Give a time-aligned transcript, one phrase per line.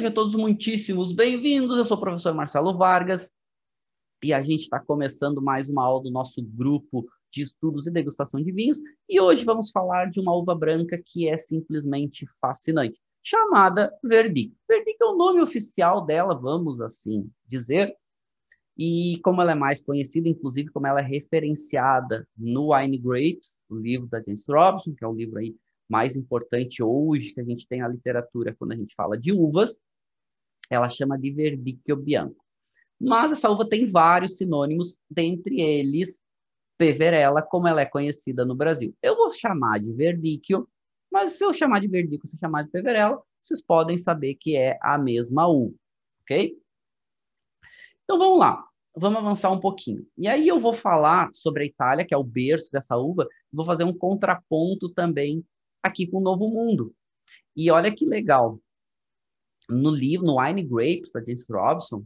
[0.00, 1.76] Sejam todos muitíssimos bem-vindos.
[1.76, 3.30] Eu sou o professor Marcelo Vargas
[4.24, 8.42] e a gente está começando mais uma aula do nosso grupo de estudos e degustação
[8.42, 8.80] de vinhos.
[9.06, 14.54] E hoje vamos falar de uma uva branca que é simplesmente fascinante, chamada Verdic.
[14.66, 17.94] Verdic é o nome oficial dela, vamos assim dizer.
[18.78, 23.76] E como ela é mais conhecida, inclusive como ela é referenciada no Wine Grapes, o
[23.76, 25.54] livro da James Robson, que é o livro aí
[25.86, 29.78] mais importante hoje que a gente tem na literatura quando a gente fala de uvas,
[30.70, 32.44] ela chama de Verdicchio Bianco.
[33.00, 36.22] Mas essa uva tem vários sinônimos, dentre eles
[36.78, 38.94] Peverella, como ela é conhecida no Brasil.
[39.02, 40.66] Eu vou chamar de Verdicchio,
[41.12, 44.56] mas se eu chamar de Verdicchio, se eu chamar de Peverella, vocês podem saber que
[44.56, 45.74] é a mesma uva,
[46.22, 46.56] ok?
[48.04, 48.64] Então vamos lá,
[48.96, 50.06] vamos avançar um pouquinho.
[50.16, 53.64] E aí eu vou falar sobre a Itália, que é o berço dessa uva, vou
[53.64, 55.44] fazer um contraponto também
[55.82, 56.94] aqui com o Novo Mundo.
[57.56, 58.60] E olha que legal,
[59.70, 62.04] no livro, no Wine Grapes, da James Robson,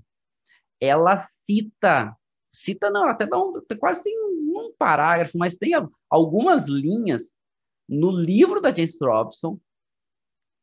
[0.81, 2.17] ela cita,
[2.53, 5.73] cita não, até dá um, quase tem um, parágrafo, mas tem
[6.11, 7.35] algumas linhas
[7.89, 9.59] no livro da James Robson,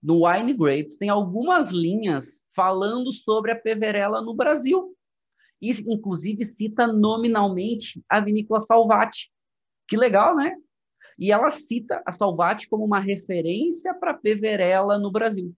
[0.01, 4.95] no Wine Grapes, tem algumas linhas falando sobre a Peverella no Brasil.
[5.61, 9.31] E, inclusive, cita nominalmente a vinícola Salvati.
[9.87, 10.55] Que legal, né?
[11.19, 15.55] E ela cita a Salvati como uma referência para a Peverella no Brasil.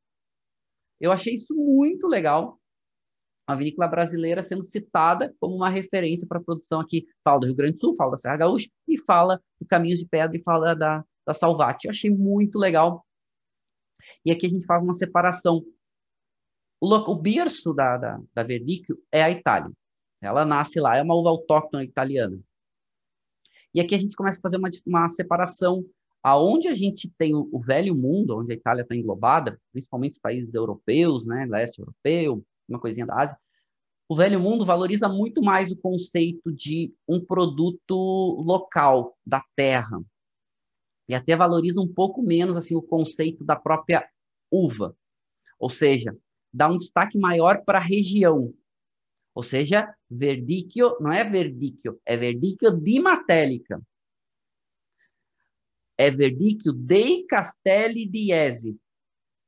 [1.00, 2.60] Eu achei isso muito legal.
[3.46, 7.06] A vinícola brasileira sendo citada como uma referência para a produção aqui.
[7.24, 10.08] Fala do Rio Grande do Sul, fala da Serra Gaúcha e fala do Caminhos de
[10.08, 11.88] Pedra e fala da, da Salvati.
[11.88, 13.06] Eu achei muito legal.
[14.26, 15.64] E aqui a gente faz uma separação.
[16.80, 19.72] O, o berço da, da, da Verdicchio é a Itália.
[20.22, 22.40] Ela nasce lá, é uma uva autóctone italiana.
[23.74, 25.84] E aqui a gente começa a fazer uma, uma separação
[26.24, 30.20] aonde a gente tem o, o velho mundo, onde a Itália está englobada, principalmente os
[30.20, 33.38] países europeus, né, leste europeu, uma coisinha da Ásia,
[34.08, 40.02] o velho mundo valoriza muito mais o conceito de um produto local da terra.
[41.10, 44.08] E até valoriza um pouco menos assim o conceito da própria
[44.50, 44.96] uva,
[45.60, 46.16] ou seja,
[46.54, 48.54] dá um destaque maior para a região.
[49.36, 53.82] Ou seja, verdicchio não é verdicchio, é verdicchio di Matélica
[56.04, 58.78] é verdicchio dei castelli di Ese,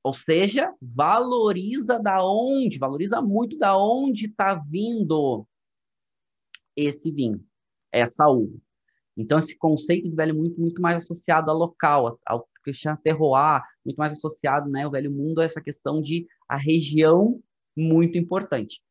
[0.01, 5.45] ou seja, valoriza da onde, valoriza muito da onde está vindo
[6.75, 7.43] esse vinho,
[7.91, 8.57] essa uva.
[9.17, 13.61] Então, esse conceito de velho muito, muito mais associado ao local, ao que chama terroir,
[13.83, 17.41] muito mais associado, né, o velho mundo a essa questão de a região
[17.75, 18.81] muito importante.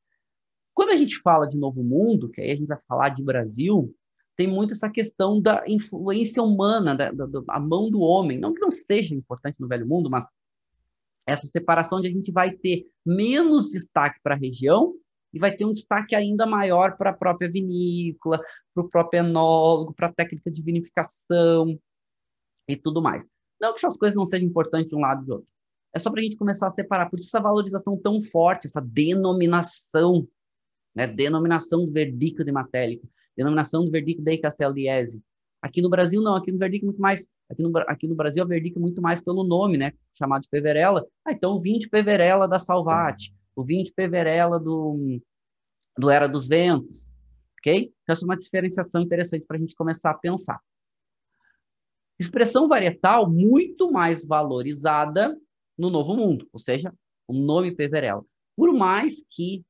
[0.74, 3.94] Quando a gente fala de novo mundo, que aí a gente vai falar de Brasil,
[4.36, 8.38] tem muito essa questão da influência humana, da, da, da mão do homem.
[8.38, 10.28] Não que não seja importante no velho mundo, mas
[11.26, 14.94] essa separação onde a gente vai ter menos destaque para a região
[15.32, 18.40] e vai ter um destaque ainda maior para a própria vinícola,
[18.74, 21.78] para o próprio enólogo, para a técnica de vinificação
[22.68, 23.26] e tudo mais.
[23.60, 25.48] Não que essas coisas não sejam importantes de um lado e do outro.
[25.94, 27.08] É só para a gente começar a separar.
[27.08, 30.26] Por isso essa valorização tão forte, essa denominação,
[30.94, 31.06] né?
[31.06, 35.22] denominação do verdicto de matélico denominação do verdicto dei Casteldiese.
[35.60, 36.34] Aqui no Brasil, não.
[36.34, 37.26] Aqui no verdicto, muito mais.
[37.48, 39.92] Aqui no, aqui no Brasil, a verdicto muito mais pelo nome, né?
[40.16, 41.06] Chamado de Peverella.
[41.24, 43.34] Ah, então o vinho de Peverella da Salvati.
[43.56, 45.20] O vinho de Peverella do,
[45.96, 47.08] do Era dos Ventos.
[47.58, 47.92] Ok?
[48.02, 50.60] Então, essa é uma diferenciação interessante para a gente começar a pensar.
[52.18, 55.36] Expressão varietal muito mais valorizada
[55.76, 56.92] no Novo Mundo, ou seja,
[57.26, 58.24] o nome Peverella.
[58.54, 59.64] Por mais que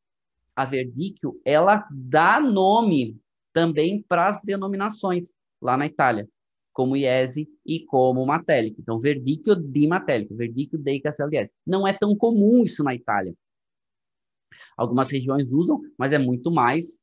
[0.55, 3.19] a Verdicchio, ela dá nome
[3.54, 6.28] também para as denominações lá na Itália,
[6.72, 8.80] como Iese e como Matélico.
[8.80, 11.54] Então, Verdicchio di Matélico, Verdicchio dei Casteldiese.
[11.64, 13.32] Não é tão comum isso na Itália.
[14.76, 17.00] Algumas regiões usam, mas é muito mais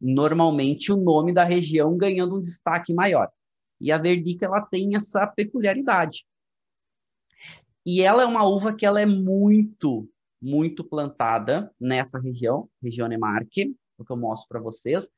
[0.00, 3.30] normalmente o nome da região ganhando um destaque maior.
[3.80, 6.26] E a Verdicchio ela tem essa peculiaridade.
[7.86, 10.08] E ela é uma uva que ela é muito,
[10.40, 15.08] muito plantada nessa região, região Marche, o que eu mostro para vocês,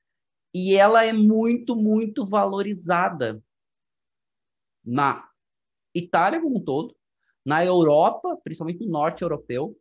[0.54, 3.42] e ela é muito, muito valorizada
[4.84, 5.28] na
[5.92, 6.94] Itália como um todo,
[7.44, 9.76] na Europa, principalmente no norte europeu.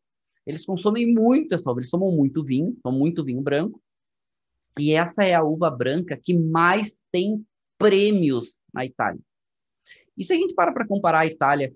[0.46, 3.80] Eles consomem muito essa uva, eles tomam muito vinho, tomam muito vinho branco.
[4.80, 7.46] E essa é a uva branca que mais tem
[7.78, 9.22] prêmios na Itália.
[10.18, 11.74] E se a gente para para comparar a Itália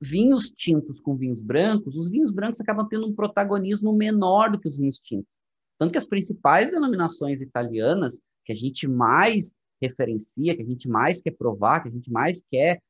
[0.00, 4.68] vinhos tintos com vinhos brancos, os vinhos brancos acabam tendo um protagonismo menor do que
[4.68, 5.37] os vinhos tintos.
[5.78, 11.20] Tanto que as principais denominações italianas, que a gente mais referencia, que a gente mais
[11.20, 12.82] quer provar, que a gente mais quer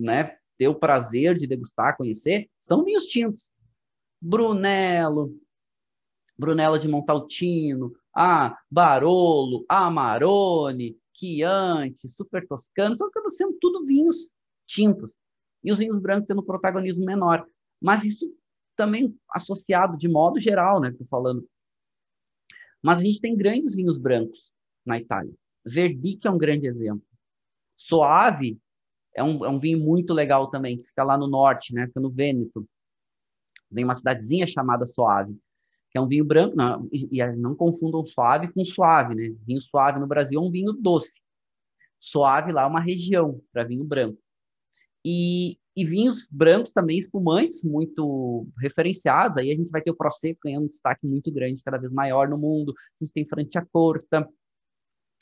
[0.00, 3.50] né, ter o prazer de degustar, conhecer, são vinhos tintos.
[4.20, 5.36] Brunello,
[6.38, 14.30] Brunello de Montaltino, ah, Barolo, Amarone, Chianti, Super Toscano, são sendo tudo vinhos
[14.66, 15.16] tintos
[15.62, 17.46] e os vinhos brancos tendo protagonismo menor.
[17.80, 18.32] Mas isso
[18.76, 21.46] também associado de modo geral, né, estou falando.
[22.82, 24.50] Mas a gente tem grandes vinhos brancos
[24.84, 25.32] na Itália.
[25.64, 27.06] Verdicchio é um grande exemplo.
[27.76, 28.58] Soave
[29.14, 32.00] é um, é um vinho muito legal também, que fica lá no norte, né, fica
[32.00, 32.66] no Vêneto.
[33.72, 35.38] Tem uma cidadezinha chamada Soave,
[35.90, 39.34] que é um vinho branco, não, e, e não confundam suave com suave, né?
[39.46, 41.20] Vinho suave no Brasil é um vinho doce.
[42.00, 44.18] Suave lá é uma região para vinho branco.
[45.04, 49.38] E, e vinhos brancos também espumantes, muito referenciados.
[49.38, 52.28] Aí a gente vai ter o Prosecco ganhando um destaque muito grande, cada vez maior
[52.28, 52.74] no mundo.
[53.00, 54.28] A gente tem Franciacorta.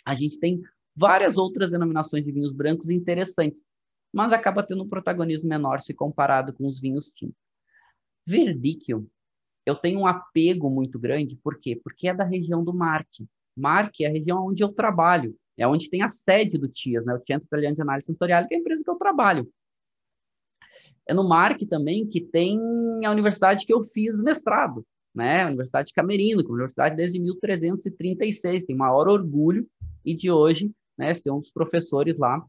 [0.05, 0.61] A gente tem
[0.97, 3.65] várias outras denominações de vinhos brancos interessantes,
[4.13, 7.37] mas acaba tendo um protagonismo menor se comparado com os vinhos tintos.
[8.27, 9.09] Verdicchio,
[9.65, 11.79] eu tenho um apego muito grande, por quê?
[11.83, 13.27] Porque é da região do Marque.
[13.57, 17.15] Marque é a região onde eu trabalho, é onde tem a sede do TIAS, né?
[17.15, 19.49] o Centro Italiano de Análise Sensorial, que é a empresa que eu trabalho
[21.11, 22.57] é no Mark também que tem
[23.05, 25.43] a universidade que eu fiz mestrado, né?
[25.43, 29.67] A Universidade de Camerino, que é uma universidade desde 1336, tem maior orgulho
[30.05, 32.41] e de hoje, né, ser um dos professores lá,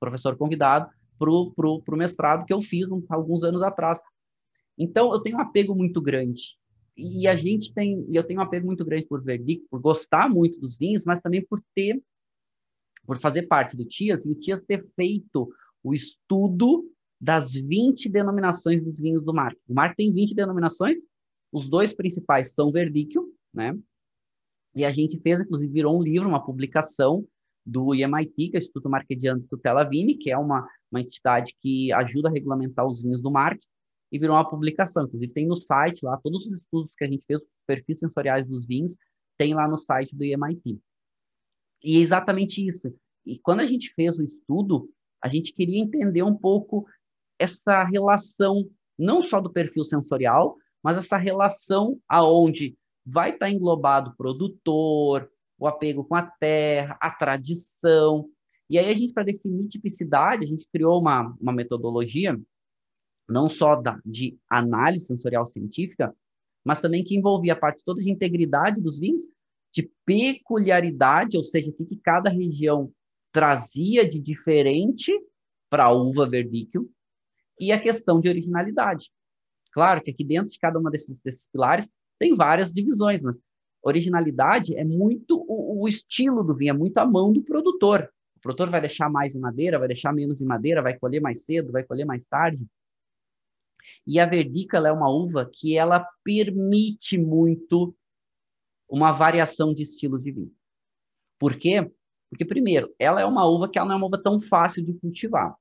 [0.00, 4.00] professor convidado pro, pro, pro mestrado que eu fiz um, alguns anos atrás.
[4.76, 6.58] Então, eu tenho um apego muito grande.
[6.96, 10.60] E a gente tem, eu tenho um apego muito grande por Verdict, por gostar muito
[10.60, 12.02] dos vinhos, mas também por ter,
[13.06, 15.48] por fazer parte do Tias, e o Tias ter feito
[15.80, 19.56] o estudo das 20 denominações dos vinhos do Mark.
[19.68, 20.98] O Mark tem 20 denominações,
[21.52, 23.76] os dois principais são Verdicchio, né?
[24.74, 27.26] E a gente fez, inclusive, virou um livro, uma publicação
[27.66, 31.54] do IMIT, que é o Instituto Marquediano de Tutela Vini, que é uma, uma entidade
[31.60, 33.60] que ajuda a regulamentar os vinhos do Mark,
[34.10, 35.04] e virou uma publicação.
[35.04, 38.66] Inclusive, tem no site lá, todos os estudos que a gente fez, perfis sensoriais dos
[38.66, 38.96] vinhos,
[39.36, 40.80] tem lá no site do IMIT.
[41.82, 42.92] E é exatamente isso.
[43.24, 44.90] E quando a gente fez o estudo,
[45.22, 46.86] a gente queria entender um pouco
[47.38, 48.68] essa relação
[48.98, 55.66] não só do perfil sensorial, mas essa relação aonde vai estar englobado o produtor, o
[55.66, 58.28] apego com a terra, a tradição.
[58.68, 62.38] E aí a gente, para definir tipicidade, a gente criou uma, uma metodologia
[63.28, 66.14] não só da, de análise sensorial científica,
[66.64, 69.22] mas também que envolvia a parte toda de integridade dos vinhos,
[69.72, 72.90] de peculiaridade, ou seja, o que, que cada região
[73.30, 75.12] trazia de diferente
[75.70, 76.90] para a uva verdicchio,
[77.60, 79.10] e a questão de originalidade.
[79.72, 81.88] Claro que aqui dentro de cada uma desses, desses pilares
[82.18, 83.40] tem várias divisões, mas
[83.82, 88.10] originalidade é muito o, o, estilo do vinho, é muito a mão do produtor.
[88.36, 91.44] O produtor vai deixar mais em madeira, vai deixar menos em madeira, vai colher mais
[91.44, 92.66] cedo, vai colher mais tarde.
[94.06, 97.94] E a verdica é uma uva que ela permite muito
[98.88, 100.52] uma variação de estilos de vinho.
[101.38, 101.90] Por quê?
[102.28, 104.92] Porque, primeiro, ela é uma uva que ela não é uma uva tão fácil de
[104.94, 105.56] cultivar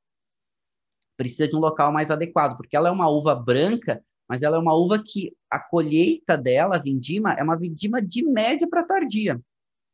[1.17, 4.59] precisa de um local mais adequado, porque ela é uma uva branca, mas ela é
[4.59, 9.41] uma uva que a colheita dela, a vindima, é uma vindima de média para tardia,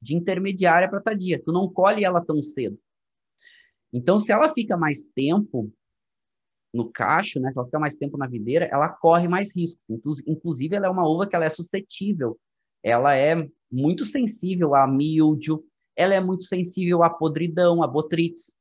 [0.02, 1.42] de intermediária para tardia.
[1.42, 2.78] Tu não colhe ela tão cedo.
[3.92, 5.72] Então, se ela fica mais tempo
[6.74, 9.80] no cacho, né, se ela fica mais tempo na videira, ela corre mais risco.
[10.26, 12.38] Inclusive, ela é uma uva que ela é suscetível.
[12.82, 15.64] Ela é muito sensível a míldio,
[15.96, 18.52] ela é muito sensível à podridão, a botrites.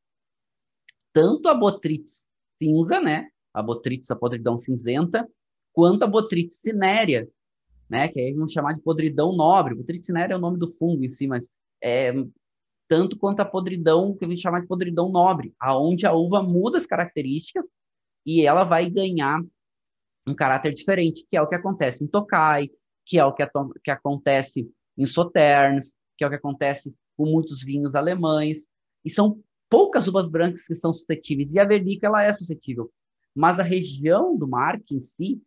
[1.14, 2.22] Tanto a botrites
[2.62, 3.28] cinza, né?
[3.52, 5.28] A botrytis, a podridão cinzenta,
[5.72, 7.28] quanto a botrytis cinérea,
[7.90, 8.08] né?
[8.08, 9.74] Que aí vamos chamar de podridão nobre.
[9.74, 11.48] Botrytis cinérea é o nome do fungo em si, mas
[11.82, 12.12] é
[12.88, 16.78] tanto quanto a podridão que a gente chama de podridão nobre, aonde a uva muda
[16.78, 17.66] as características
[18.24, 19.40] e ela vai ganhar
[20.26, 22.68] um caráter diferente, que é o que acontece em Tokai,
[23.04, 23.44] que é o que,
[23.82, 28.66] que acontece em Sauternes, que é o que acontece com muitos vinhos alemães.
[29.04, 29.42] E são
[29.72, 32.92] poucas uvas brancas que são suscetíveis, e a verdica ela é suscetível.
[33.34, 35.40] Mas a região do Marque em si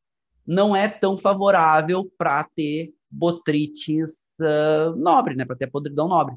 [0.48, 5.46] não é tão favorável para ter botrites uh, nobre, né?
[5.46, 6.36] Para ter podridão nobre.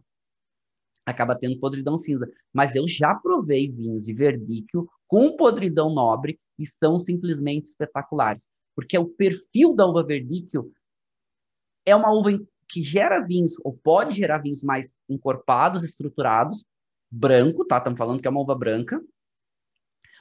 [1.07, 2.31] Acaba tendo podridão cinza.
[2.53, 8.51] Mas eu já provei vinhos de verdíquio com podridão nobre e são simplesmente espetaculares.
[8.77, 10.71] Porque o perfil da uva verdíquio
[11.87, 16.67] é uma uva que gera vinhos, ou pode gerar vinhos mais encorpados, estruturados,
[17.11, 17.79] branco, tá?
[17.79, 19.03] Estamos falando que é uma uva branca,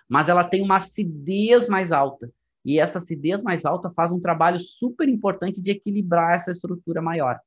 [0.08, 2.32] mas ela tem uma acidez mais alta.
[2.64, 7.40] E essa acidez mais alta faz um trabalho super importante de equilibrar essa estrutura maior.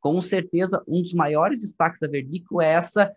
[0.00, 3.14] Com certeza, um dos maiores destaques da Verdico é essa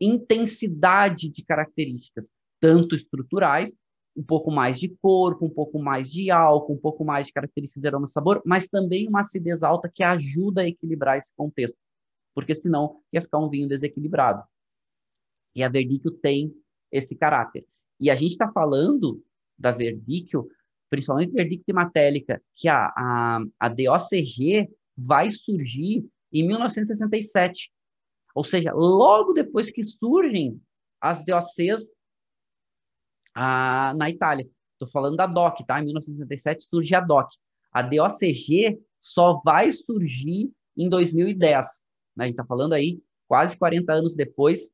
[0.00, 3.74] intensidade de características, tanto estruturais,
[4.16, 7.80] um pouco mais de corpo, um pouco mais de álcool, um pouco mais de características
[7.80, 11.78] de aroma e sabor, mas também uma acidez alta que ajuda a equilibrar esse contexto,
[12.34, 14.42] porque senão ia ficar um vinho desequilibrado.
[15.54, 16.54] E a Verdicchio tem
[16.90, 17.66] esse caráter.
[17.98, 19.22] E a gente está falando
[19.58, 20.48] da Verdicchio,
[20.88, 27.70] principalmente Verdicchio de Matélica, que a, a, a DOCG vai surgir em 1967.
[28.34, 30.60] Ou seja, logo depois que surgem
[31.00, 31.92] as DOCs
[33.34, 34.48] a, na Itália.
[34.72, 35.80] Estou falando da DOC, tá?
[35.80, 37.28] Em 1967 surge a DOC.
[37.72, 41.82] A DOCG só vai surgir em 2010.
[42.16, 42.24] Né?
[42.24, 44.70] A gente está falando aí quase 40 anos depois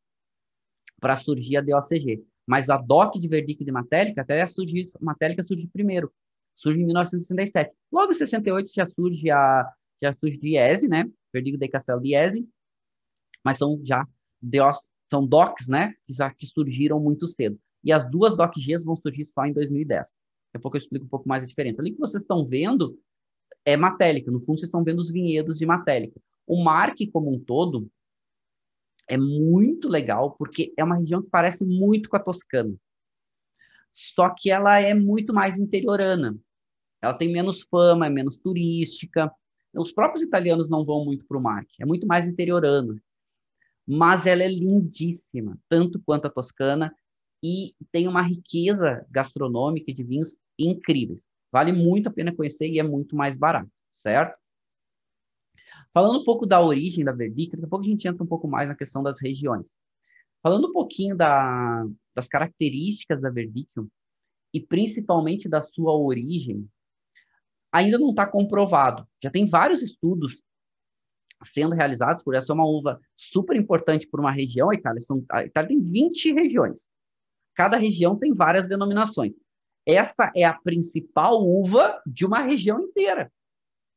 [1.01, 2.25] para surgir a DOCG.
[2.47, 6.13] Mas a DOC de Verdict de Matélica, até surgir, Matélica surge primeiro.
[6.55, 7.73] Surge em 1967.
[7.93, 9.71] Logo em 68 já surge a
[10.03, 11.11] já surge Diese, né?
[11.33, 12.47] Verdict de Castelo Diese.
[13.45, 14.07] Mas são já
[14.41, 15.95] DOs, são DOCs, né?
[16.07, 17.59] Que, já, que surgiram muito cedo.
[17.83, 20.09] E as duas DocGs vão surgir só em 2010.
[20.09, 20.17] Daqui
[20.57, 21.81] a pouco eu explico um pouco mais a diferença.
[21.81, 22.99] Ali que vocês estão vendo
[23.65, 24.31] é Matélica.
[24.31, 26.21] No fundo, vocês estão vendo os vinhedos de Matélica.
[26.47, 27.89] O Marque, como um todo,
[29.09, 32.75] é muito legal, porque é uma região que parece muito com a Toscana.
[33.91, 36.37] Só que ela é muito mais interiorana.
[37.01, 39.33] Ela tem menos fama, é menos turística.
[39.75, 41.83] Os próprios italianos não vão muito para o Marque.
[41.83, 43.01] É muito mais interiorano.
[43.87, 46.93] Mas ela é lindíssima, tanto quanto a Toscana
[47.43, 51.27] e tem uma riqueza gastronômica de vinhos incríveis.
[51.53, 54.37] Vale muito a pena conhecer e é muito mais barato, certo?
[55.97, 58.47] Falando um pouco da origem da Verdica, daqui a pouco a gente entra um pouco
[58.47, 59.75] mais na questão das regiões.
[60.43, 63.91] Falando um pouquinho da, das características da Verdicchio
[64.53, 66.69] e principalmente da sua origem,
[67.73, 69.09] ainda não está comprovado.
[69.23, 70.43] Já tem vários estudos
[71.43, 74.71] sendo realizados por essa é uma uva super importante para uma região.
[74.71, 76.91] A Itália, são, a Itália tem 20 regiões
[77.57, 79.33] cada região tem várias denominações.
[79.87, 83.33] Essa é a principal uva de uma região inteira,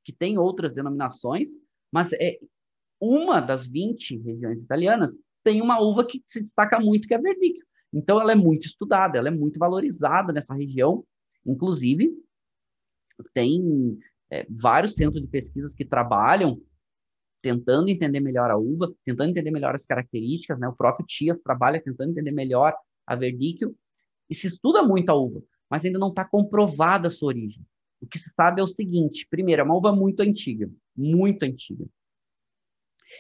[0.04, 1.50] que tem outras denominações,
[1.92, 2.40] mas é
[3.00, 7.22] uma das 20 regiões italianas tem uma uva que se destaca muito, que é a
[7.22, 7.66] Verdicchio.
[7.94, 11.04] Então, ela é muito estudada, ela é muito valorizada nessa região.
[11.46, 12.12] Inclusive,
[13.34, 13.98] tem
[14.30, 16.62] é, vários centros de pesquisas que trabalham
[17.42, 20.68] tentando entender melhor a uva, tentando entender melhor as características, né?
[20.68, 22.76] O próprio Tias trabalha tentando entender melhor
[23.08, 23.76] a verdíquio,
[24.30, 27.66] e se estuda muito a uva, mas ainda não está comprovada a sua origem.
[28.02, 30.70] O que se sabe é o seguinte: primeiro, é uma uva muito antiga,
[31.00, 31.86] muito antiga.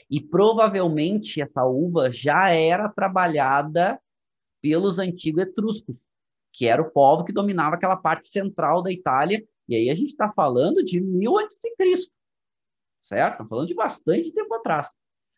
[0.09, 3.99] E provavelmente essa uva já era trabalhada
[4.61, 5.95] pelos antigos etruscos,
[6.51, 9.43] que era o povo que dominava aquela parte central da Itália.
[9.67, 12.13] E aí a gente está falando de mil antes de Cristo,
[13.03, 13.33] certo?
[13.33, 14.93] Estamos falando de bastante tempo atrás.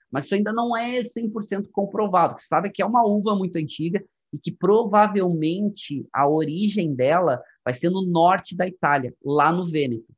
[0.09, 2.39] Mas isso ainda não é 100% comprovado.
[2.39, 7.73] Se sabe que é uma uva muito antiga e que provavelmente a origem dela vai
[7.73, 10.13] ser no norte da Itália, lá no Vêneto.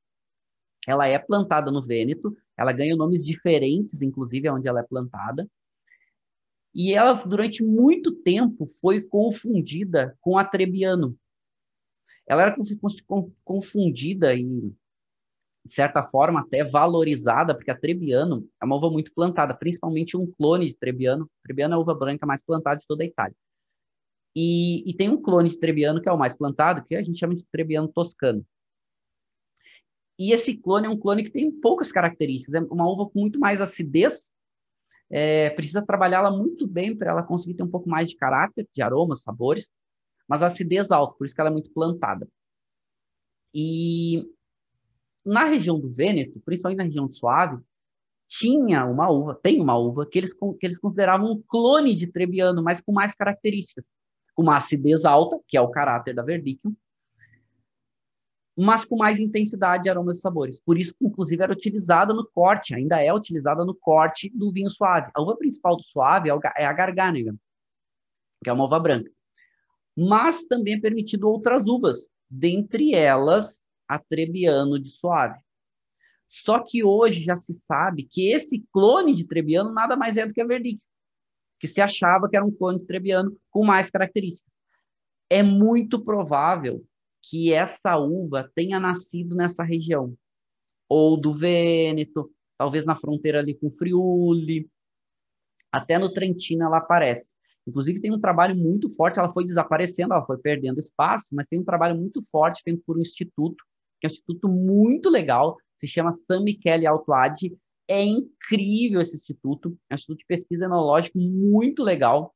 [0.87, 5.47] Ela é plantada no Vêneto, ela ganha nomes diferentes, inclusive, onde ela é plantada.
[6.73, 11.15] E ela, durante muito tempo, foi confundida com a Trebbiano.
[12.25, 12.55] Ela era
[13.43, 19.53] confundida e, de certa forma, até valorizada, porque a Trebbiano é uma uva muito plantada,
[19.53, 21.29] principalmente um clone de Trebbiano.
[21.43, 23.35] Trebbiano é a uva branca mais plantada de toda a Itália.
[24.35, 27.19] E, e, tem um clone de Trebbiano, que é o mais plantado, que a gente
[27.19, 28.43] chama de Trebbiano toscano.
[30.17, 33.39] E esse clone é um clone que tem poucas características, é uma uva com muito
[33.39, 34.31] mais acidez,
[35.09, 38.81] é, precisa trabalhá-la muito bem para ela conseguir ter um pouco mais de caráter, de
[38.81, 39.69] aromas, sabores,
[40.27, 42.27] mas acidez alta, por isso que ela é muito plantada.
[43.53, 44.27] E
[45.25, 47.61] na região do Vêneto, principalmente na região de Suave,
[48.27, 52.63] tinha uma uva, tem uma uva que eles, que eles consideravam um clone de Trebbiano,
[52.63, 53.91] mas com mais características
[54.33, 56.75] com uma acidez alta, que é o caráter da Verdicchio,
[58.57, 60.59] mas com mais intensidade de aromas e sabores.
[60.59, 65.11] Por isso inclusive, era utilizada no corte, ainda é utilizada no corte do vinho suave.
[65.13, 67.35] A uva principal do suave é, é a Garganega,
[68.43, 69.11] que é uma uva branca.
[69.97, 75.39] Mas também é permitido outras uvas, dentre elas a Trebbiano de suave.
[76.27, 80.33] Só que hoje já se sabe que esse clone de Trebbiano nada mais é do
[80.33, 80.87] que a Verdicchio,
[81.59, 84.51] que se achava que era um clone de Trebbiano com mais características.
[85.29, 86.83] É muito provável
[87.23, 90.15] que essa uva tenha nascido nessa região,
[90.89, 94.69] ou do Vêneto, talvez na fronteira ali com Friuli,
[95.71, 97.35] até no Trentino ela aparece.
[97.65, 101.59] Inclusive tem um trabalho muito forte, ela foi desaparecendo, ela foi perdendo espaço, mas tem
[101.59, 103.63] um trabalho muito forte feito por um instituto,
[103.99, 107.57] que é um instituto muito legal, se chama San Michele Altoadi.
[107.87, 112.35] É incrível esse instituto, é um instituto de pesquisa enológico muito legal,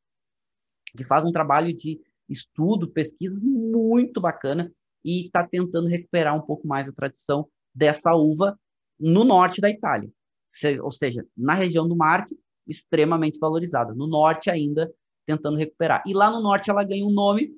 [0.96, 4.72] que faz um trabalho de estudo, pesquisas muito bacana
[5.08, 8.60] e está tentando recuperar um pouco mais a tradição dessa uva
[9.00, 10.12] no norte da Itália.
[10.84, 12.38] Ou seja, na região do Marque,
[12.68, 13.94] extremamente valorizada.
[13.94, 14.92] No norte ainda,
[15.26, 16.04] tentando recuperar.
[16.06, 17.52] E lá no norte ela ganha um nome,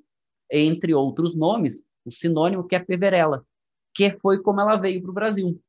[0.52, 3.44] entre outros nomes, o sinônimo que é Peverella,
[3.96, 5.60] que foi como ela veio para o Brasil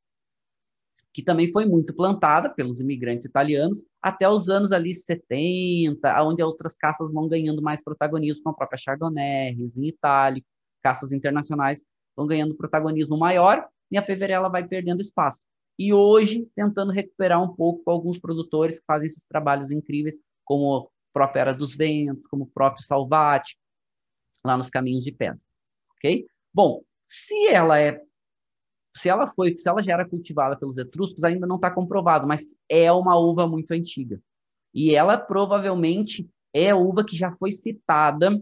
[1.13, 6.75] que também foi muito plantada pelos imigrantes italianos até os anos ali 70, onde outras
[6.75, 10.47] caças vão ganhando mais protagonismo, com a própria Chardonnay, Riesling Itálico,
[10.81, 11.83] caças internacionais
[12.15, 15.43] vão ganhando protagonismo maior e a Peverella vai perdendo espaço.
[15.77, 20.75] E hoje, tentando recuperar um pouco com alguns produtores que fazem esses trabalhos incríveis, como
[20.75, 23.57] a própria Era dos Ventos, como o próprio Salvati,
[24.45, 25.39] lá nos Caminhos de Pedra.
[25.95, 26.27] Ok?
[26.53, 28.01] Bom, se ela é
[28.95, 32.53] se ela foi, se ela já era cultivada pelos etruscos, ainda não está comprovado, mas
[32.67, 34.21] é uma uva muito antiga.
[34.73, 38.41] E ela provavelmente é a uva que já foi citada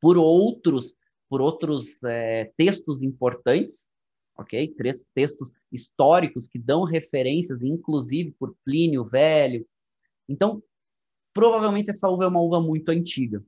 [0.00, 0.94] por outros,
[1.28, 3.88] por outros é, textos importantes,
[4.36, 4.68] ok?
[4.74, 9.66] Três textos históricos que dão referências, inclusive por Plínio Velho.
[10.28, 10.62] Então,
[11.32, 13.42] provavelmente essa uva é uma uva muito antiga.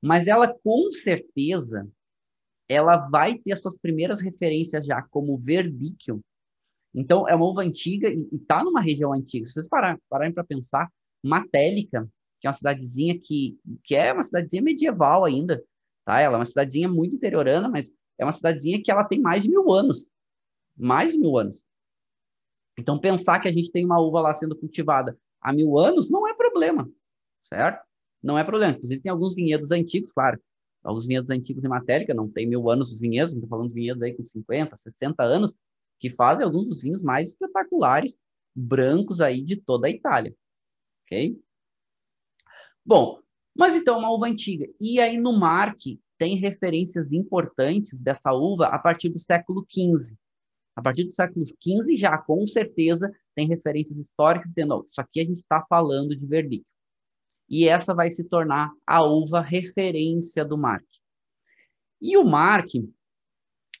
[0.00, 1.88] Mas ela com certeza
[2.68, 6.22] ela vai ter suas primeiras referências já como verdicchio.
[6.94, 9.44] Então, é uma uva antiga e está numa região antiga.
[9.46, 10.88] Se vocês pararem para pensar,
[11.22, 12.08] Matélica,
[12.40, 15.62] que é uma cidadezinha que, que é uma cidadezinha medieval ainda,
[16.04, 16.20] tá?
[16.20, 19.50] Ela é uma cidadezinha muito interiorana, mas é uma cidadezinha que ela tem mais de
[19.50, 20.08] mil anos.
[20.76, 21.64] Mais de mil anos.
[22.78, 26.26] Então, pensar que a gente tem uma uva lá sendo cultivada há mil anos não
[26.26, 26.90] é problema,
[27.42, 27.84] certo?
[28.22, 28.72] Não é problema.
[28.72, 30.40] Inclusive, tem alguns vinhedos antigos, claro,
[30.82, 34.02] os vinhedos antigos em Matélica, não tem mil anos os vinhedos, estou falando de vinhedos
[34.02, 35.54] aí com 50, 60 anos,
[36.00, 38.18] que fazem alguns dos vinhos mais espetaculares,
[38.54, 40.34] brancos aí de toda a Itália.
[41.04, 41.38] Ok?
[42.84, 43.20] Bom,
[43.54, 44.66] mas então, uma uva antiga.
[44.80, 50.16] E aí no Marque tem referências importantes dessa uva a partir do século XV.
[50.76, 55.20] A partir do século XV já, com certeza, tem referências históricas dizendo, oh, isso aqui
[55.20, 56.74] a gente está falando de verdicchio
[57.48, 60.84] e essa vai se tornar a uva referência do Mark.
[62.00, 62.68] E o Mark,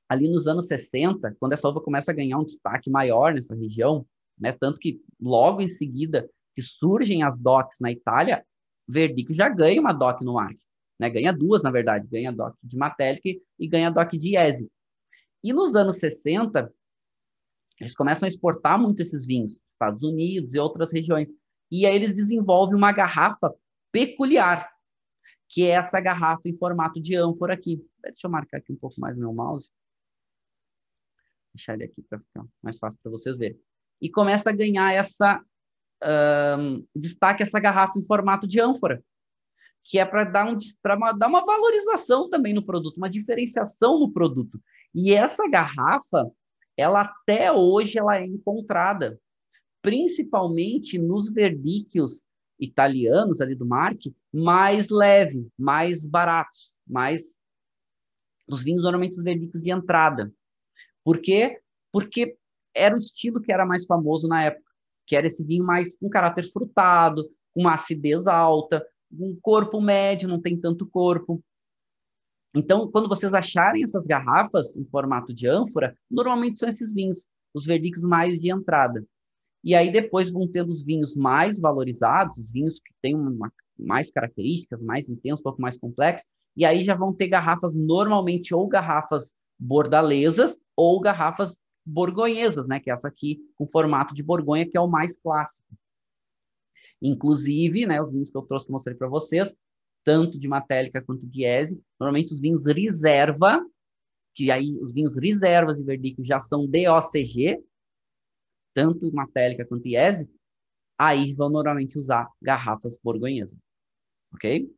[0.08, 4.06] ali nos anos 60, quando essa uva começa a ganhar um destaque maior nessa região,
[4.38, 8.44] né, tanto que logo em seguida que surgem as DOCs na Itália,
[8.86, 10.58] Verdico já ganha uma DOC no Mark.
[10.98, 14.70] Né, ganha duas, na verdade, ganha DOC de Matelic e ganha DOC de Iese.
[15.42, 16.72] E nos anos 60,
[17.80, 21.30] eles começam a exportar muito esses vinhos, Estados Unidos e outras regiões.
[21.70, 23.52] E aí eles desenvolvem uma garrafa
[23.90, 24.72] peculiar,
[25.48, 27.84] que é essa garrafa em formato de ânfora aqui.
[28.02, 29.70] Deixa eu marcar aqui um pouco mais meu mouse.
[31.52, 33.58] Deixar ele aqui para ficar mais fácil para vocês verem.
[34.00, 35.44] E começa a ganhar essa
[36.02, 39.02] um, destaque essa garrafa em formato de ânfora,
[39.82, 40.56] que é para dar, um,
[41.18, 44.60] dar uma valorização também no produto, uma diferenciação no produto.
[44.94, 46.30] E essa garrafa,
[46.76, 49.18] ela até hoje ela é encontrada
[49.84, 52.22] principalmente nos verdíquios
[52.58, 57.22] italianos ali do Marque, mais leve, mais baratos, mais
[58.48, 60.32] os vinhos normalmente os verdíquios de entrada.
[61.04, 61.60] Por quê?
[61.92, 62.36] Porque
[62.74, 64.63] era o estilo que era mais famoso na época,
[65.06, 70.40] que era esse vinho mais com caráter frutado, uma acidez alta, um corpo médio, não
[70.40, 71.42] tem tanto corpo.
[72.54, 77.66] Então, quando vocês acharem essas garrafas em formato de ânfora, normalmente são esses vinhos, os
[77.66, 79.04] verdicos mais de entrada.
[79.62, 84.10] E aí depois vão tendo os vinhos mais valorizados, os vinhos que têm uma, mais
[84.10, 88.68] características, mais intensos, um pouco mais complexos, e aí já vão ter garrafas normalmente ou
[88.68, 94.76] garrafas bordalesas ou garrafas borgonhesas, né, que é essa aqui com formato de borgonha, que
[94.76, 95.64] é o mais clássico.
[97.00, 99.54] Inclusive, né, os vinhos que eu trouxe que eu mostrei para vocês,
[100.04, 103.64] tanto de Matélica quanto de Eze, normalmente os vinhos reserva,
[104.34, 107.62] que aí os vinhos reservas de Verdico já são DOCG,
[108.74, 110.28] tanto Matélica quanto Iese,
[110.98, 113.60] aí vão normalmente usar garrafas borgonhesas,
[114.32, 114.70] ok?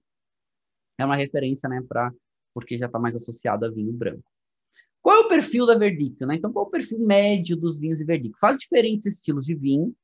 [0.99, 2.13] É uma referência, né, para
[2.55, 4.31] porque já está mais associado a vinho branco.
[5.07, 6.27] Qual é o perfil da Verdicchio?
[6.27, 6.35] Né?
[6.35, 8.41] Então, qual é o perfil médio dos vinhos de Verdicchio?
[8.41, 9.95] Faz diferentes estilos de vinho,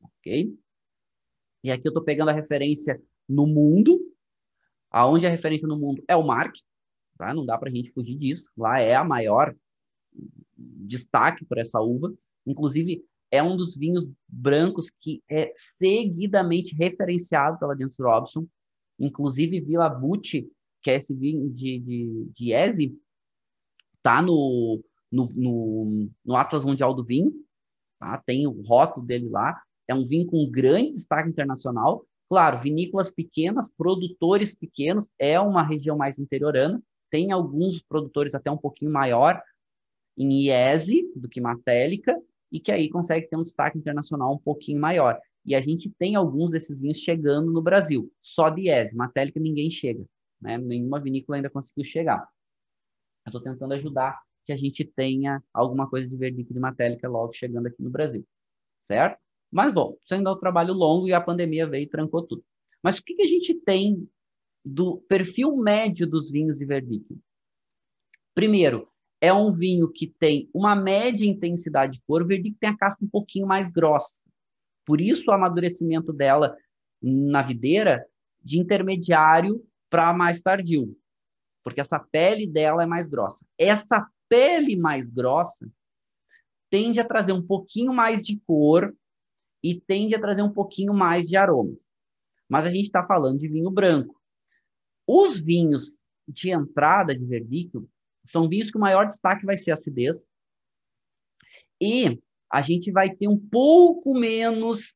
[0.00, 0.56] ok?
[1.64, 3.98] E aqui eu estou pegando a referência no mundo,
[4.92, 6.54] aonde a referência no mundo é o Mark,
[7.18, 7.34] tá?
[7.34, 8.48] Não dá para a gente fugir disso.
[8.56, 9.56] Lá é a maior
[10.56, 12.14] destaque por essa uva.
[12.46, 18.46] Inclusive, é um dos vinhos brancos que é seguidamente referenciado pela James Robson.
[19.00, 20.48] Inclusive, Vila Bucci,
[20.80, 22.96] que é esse vinho de, de, de Eze,
[24.02, 27.32] tá no, no, no, no Atlas Mundial do Vinho,
[27.98, 28.22] tá?
[28.24, 29.60] tem o rótulo dele lá.
[29.88, 32.06] É um vinho com grande destaque internacional.
[32.28, 36.82] Claro, vinícolas pequenas, produtores pequenos, é uma região mais interiorana.
[37.10, 39.42] Tem alguns produtores até um pouquinho maior
[40.16, 42.18] em IESE do que Matélica,
[42.52, 45.18] e que aí consegue ter um destaque internacional um pouquinho maior.
[45.44, 48.94] E a gente tem alguns desses vinhos chegando no Brasil, só de IESE.
[48.94, 50.04] Matélica ninguém chega,
[50.40, 50.58] né?
[50.58, 52.28] nenhuma vinícola ainda conseguiu chegar.
[53.24, 57.32] Eu estou tentando ajudar que a gente tenha alguma coisa de verdicto de matélica logo
[57.32, 58.26] chegando aqui no Brasil,
[58.80, 59.20] certo?
[59.50, 62.44] Mas, bom, isso ainda é um trabalho longo e a pandemia veio e trancou tudo.
[62.82, 64.08] Mas o que, que a gente tem
[64.64, 67.16] do perfil médio dos vinhos de verdicto?
[68.34, 68.88] Primeiro,
[69.20, 73.04] é um vinho que tem uma média intensidade de cor, o verdicto tem a casca
[73.04, 74.22] um pouquinho mais grossa.
[74.84, 76.56] Por isso o amadurecimento dela
[77.00, 78.04] na videira
[78.42, 80.96] de intermediário para mais tardio
[81.62, 83.44] porque essa pele dela é mais grossa.
[83.58, 85.70] Essa pele mais grossa
[86.70, 88.94] tende a trazer um pouquinho mais de cor
[89.62, 91.86] e tende a trazer um pouquinho mais de aromas.
[92.48, 94.20] Mas a gente está falando de vinho branco.
[95.06, 97.88] Os vinhos de entrada de verdicchio
[98.24, 100.26] são vinhos que o maior destaque vai ser a acidez.
[101.80, 102.20] E
[102.50, 104.94] a gente vai ter um pouco menos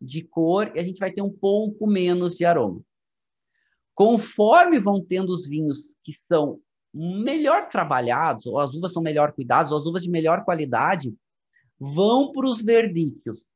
[0.00, 2.82] de cor e a gente vai ter um pouco menos de aroma.
[3.94, 6.60] Conforme vão tendo os vinhos que são
[6.92, 11.14] melhor trabalhados, ou as uvas são melhor cuidadas, ou as uvas de melhor qualidade,
[11.78, 13.46] vão para os verdíquios,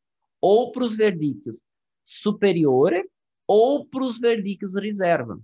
[0.40, 1.62] ou para os verdíquios
[2.04, 3.08] superiore,
[3.46, 5.40] ou para os verdíquios reserva.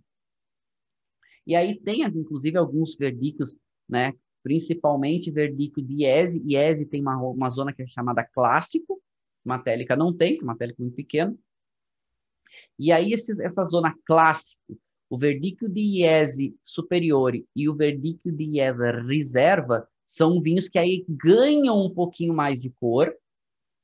[1.47, 3.57] E aí tem, inclusive, alguns verdíquios,
[3.89, 4.13] né?
[4.43, 6.43] principalmente verdíquio de IESE.
[6.45, 9.01] IESE tem uma, uma zona que é chamada clássico,
[9.45, 11.39] matélica não tem, matélica muito pequeno.
[12.79, 18.83] E aí, essa zona clássico, o verdicchio de Iese superiore e o verdicchio de Iese
[19.07, 23.15] reserva são vinhos que aí ganham um pouquinho mais de cor,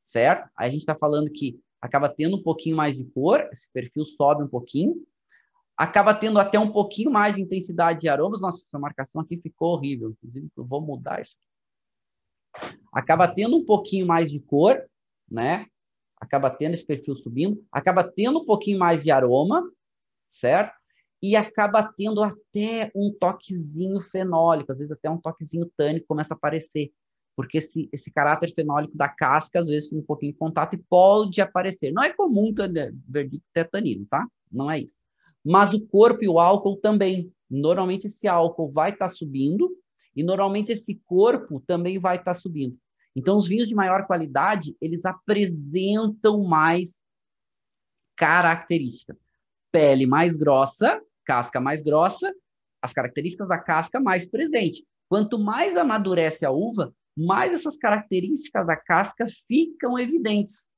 [0.04, 0.48] certo?
[0.56, 4.04] Aí a gente está falando que acaba tendo um pouquinho mais de cor, esse perfil
[4.04, 4.96] sobe um pouquinho,
[5.76, 8.40] acaba tendo até um pouquinho mais de intensidade de aromas.
[8.40, 11.36] Nossa, essa marcação aqui ficou horrível, inclusive eu vou mudar isso.
[12.92, 14.82] Acaba tendo um pouquinho mais de cor,
[15.30, 15.66] né?
[16.20, 19.68] Acaba tendo esse perfil subindo, acaba tendo um pouquinho mais de aroma,
[20.28, 20.76] certo?
[21.22, 26.36] E acaba tendo até um toquezinho fenólico, às vezes até um toquezinho tânico começa a
[26.36, 26.92] aparecer,
[27.36, 30.84] porque esse, esse caráter fenólico da casca, às vezes, com um pouquinho de contato, e
[30.88, 31.92] pode aparecer.
[31.92, 32.52] Não é comum
[33.08, 34.26] verdicto ter tanino, tá?
[34.50, 34.98] Não é isso.
[35.44, 37.32] Mas o corpo e o álcool também.
[37.48, 39.70] Normalmente esse álcool vai estar tá subindo,
[40.14, 42.76] e normalmente esse corpo também vai estar tá subindo.
[43.18, 47.02] Então, os vinhos de maior qualidade, eles apresentam mais
[48.16, 49.20] características.
[49.72, 52.32] Pele mais grossa, casca mais grossa,
[52.80, 54.86] as características da casca mais presente.
[55.08, 60.68] Quanto mais amadurece a uva, mais essas características da casca ficam evidentes.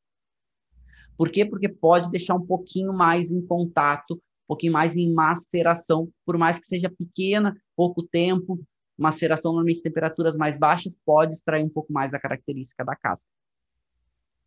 [1.18, 1.44] Por quê?
[1.44, 6.59] Porque pode deixar um pouquinho mais em contato, um pouquinho mais em maceração, por mais
[6.59, 8.59] que seja pequena, pouco tempo,
[9.01, 13.29] maceração normalmente em temperaturas mais baixas pode extrair um pouco mais da característica da casca.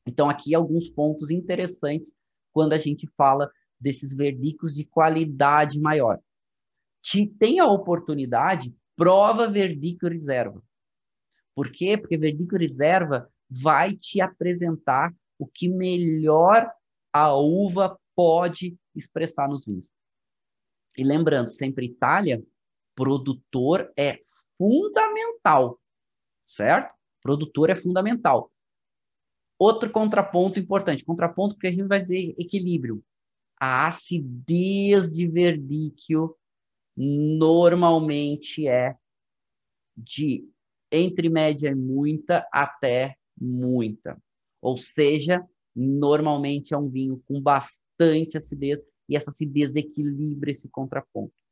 [0.05, 2.13] Então, aqui alguns pontos interessantes
[2.51, 6.19] quando a gente fala desses verdicos de qualidade maior.
[7.01, 10.61] Te, tem a oportunidade, prova verdico reserva.
[11.55, 11.97] Por quê?
[11.97, 16.69] Porque verdico reserva vai te apresentar o que melhor
[17.11, 19.89] a uva pode expressar nos vinhos.
[20.97, 22.43] E lembrando, sempre Itália,
[22.95, 24.19] produtor é
[24.63, 25.77] fundamental,
[26.45, 26.93] certo?
[27.21, 28.49] Produtor é fundamental.
[29.59, 33.03] Outro contraponto importante, contraponto porque a gente vai dizer equilíbrio.
[33.59, 36.35] A acidez de verdíquio
[36.95, 38.95] normalmente é
[39.97, 40.47] de
[40.89, 44.17] entre média e muita até muita.
[44.61, 45.45] Ou seja,
[45.75, 51.42] normalmente é um vinho com bastante acidez e essa acidez equilibra esse contraponto.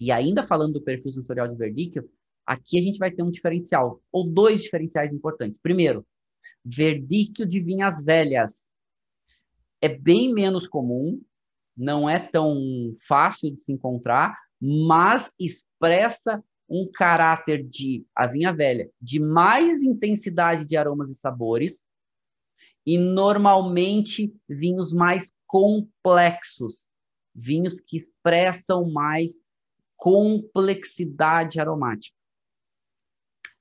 [0.00, 2.08] E ainda falando do perfil sensorial de verdicchio,
[2.46, 5.60] aqui a gente vai ter um diferencial, ou dois diferenciais importantes.
[5.60, 6.06] Primeiro,
[6.64, 8.68] verdicchio de vinhas velhas.
[9.80, 11.20] É bem menos comum,
[11.76, 18.90] não é tão fácil de se encontrar, mas expressa um caráter de a vinha velha,
[19.00, 21.86] de mais intensidade de aromas e sabores,
[22.84, 26.74] e normalmente vinhos mais complexos,
[27.34, 29.32] vinhos que expressam mais
[29.98, 32.16] complexidade aromática.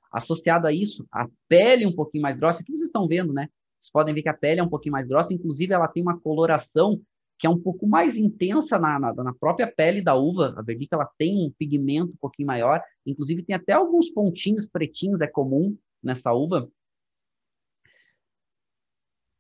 [0.10, 3.50] Associado a isso, a pele um pouquinho mais grossa, que vocês estão vendo, né?
[3.78, 6.20] Vocês podem ver que a pele é um pouquinho mais grossa, inclusive ela tem uma
[6.20, 7.02] coloração
[7.40, 10.56] que é um pouco mais intensa na, na, na própria pele da uva.
[10.58, 15.22] A verdica ela tem um pigmento um pouquinho maior, inclusive tem até alguns pontinhos pretinhos,
[15.22, 16.70] é comum nessa uva.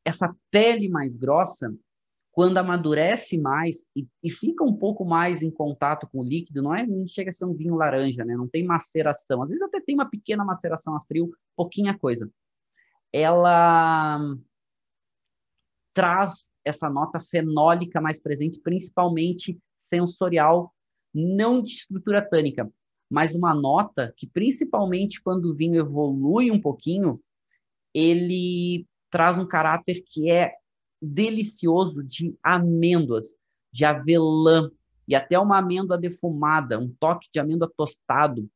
[0.06, 1.74] Essa pele mais grossa,
[2.38, 6.76] quando amadurece mais e, e, fica um pouco mais em contato com o líquido, não
[6.76, 8.38] é nem chega a ser um vinho laranja, né?
[8.38, 9.41] Não tem maceração.
[9.41, 12.32] Às vezes até tem uma pequena maceração a frio, pouquinha coisa.
[13.12, 14.19] Ela
[15.95, 20.71] traz essa nota fenólica mais presente, principalmente sensorial,
[21.12, 22.71] não de estrutura tânica,
[23.10, 27.19] mas uma nota que, principalmente quando o vinho evolui um pouquinho,
[27.95, 30.54] ele traz um caráter que é
[31.02, 33.36] delicioso de amêndoas,
[33.72, 34.70] de avelã
[35.08, 38.50] e até uma amêndoa defumada, um toque de amêndoa tostado.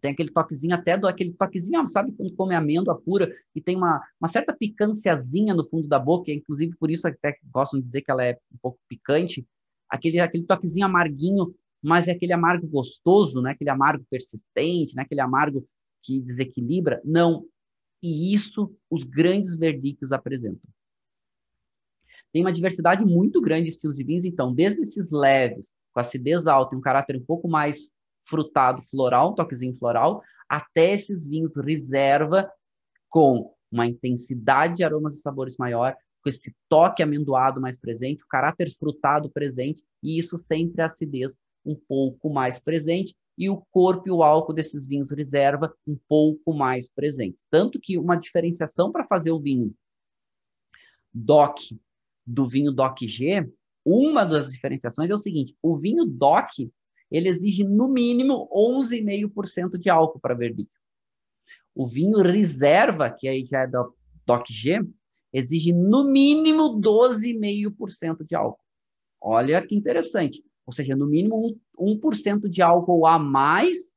[0.00, 4.02] Tem aquele toquezinho até do aquele toquezinho, sabe quando come amêndoa pura e tem uma,
[4.18, 8.10] uma certa picânciazinha no fundo da boca, inclusive por isso até gostam de dizer que
[8.10, 9.46] ela é um pouco picante,
[9.88, 13.50] aquele aquele toquezinho amarguinho, mas é aquele amargo gostoso, né?
[13.52, 15.02] Aquele amargo persistente, né?
[15.02, 15.66] Aquele amargo
[16.02, 17.00] que desequilibra.
[17.04, 17.44] Não.
[18.02, 20.68] E isso os grandes verdictos apresentam
[22.32, 26.46] tem uma diversidade muito grande de estilos de vinhos, então, desde esses leves, com acidez
[26.46, 27.88] alta e um caráter um pouco mais
[28.24, 32.50] frutado, floral, um toquezinho floral, até esses vinhos reserva
[33.08, 38.28] com uma intensidade de aromas e sabores maior, com esse toque amendoado mais presente, o
[38.28, 44.06] caráter frutado presente, e isso sempre a acidez um pouco mais presente, e o corpo
[44.06, 47.46] e o álcool desses vinhos reserva um pouco mais presentes.
[47.50, 49.74] Tanto que uma diferenciação para fazer o vinho
[51.12, 51.80] DOC
[52.30, 53.50] do vinho DOC G,
[53.84, 56.70] uma das diferenciações é o seguinte: o vinho DOC
[57.10, 60.80] ele exige no mínimo 11,5% de álcool para verdicchio.
[61.74, 64.80] O vinho reserva, que aí já é do DOC G,
[65.32, 68.62] exige no mínimo 12,5% de álcool.
[69.20, 70.42] Olha que interessante.
[70.64, 73.90] Ou seja, no mínimo 1% de álcool a mais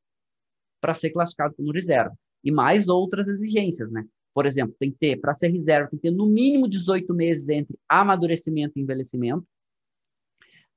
[0.81, 2.17] para ser classificado como reserva.
[2.43, 4.05] E mais outras exigências, né?
[4.33, 7.49] Por exemplo, tem que ter, para ser reserva, tem que ter no mínimo 18 meses
[7.49, 9.45] entre amadurecimento e envelhecimento.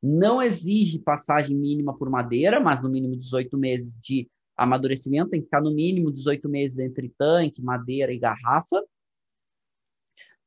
[0.02, 5.46] Não exige passagem mínima por madeira, mas no mínimo 18 meses de amadurecimento, tem que
[5.46, 8.82] ficar no mínimo 18 meses entre tanque, madeira e garrafa,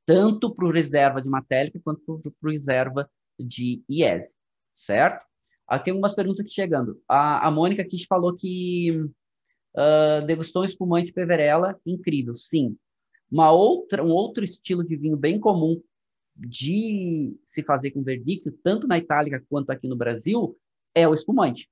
[0.05, 4.35] tanto para o reserva de matélica quanto para o reserva de IES,
[4.73, 5.23] certo?
[5.67, 6.99] Aqui tem algumas perguntas aqui chegando.
[7.07, 12.35] A, a Mônica aqui falou que uh, degustou um espumante Peverella, incrível.
[12.35, 12.75] Sim,
[13.31, 15.81] uma outra, um outro estilo de vinho bem comum
[16.35, 20.57] de se fazer com verdicchio, tanto na Itália quanto aqui no Brasil,
[20.95, 21.69] é o espumante.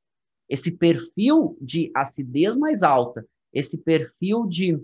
[0.49, 4.79] Esse perfil de acidez mais alta, esse perfil de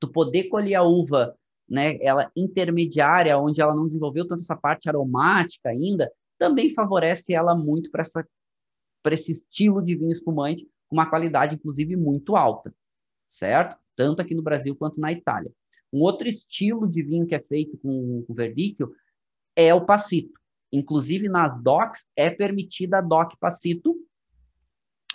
[0.00, 1.36] tu poder colher a uva,
[1.68, 7.54] né, ela intermediária, onde ela não desenvolveu tanto essa parte aromática ainda, também favorece ela
[7.54, 8.26] muito para essa
[9.02, 12.74] para esse estilo de vinho espumante, com uma qualidade inclusive muito alta,
[13.28, 13.76] certo?
[13.98, 15.50] tanto aqui no Brasil quanto na Itália.
[15.92, 18.92] Um outro estilo de vinho que é feito com, com verdicchio
[19.56, 20.38] é o passito.
[20.72, 23.96] Inclusive nas DOCs é permitida a DOC passito,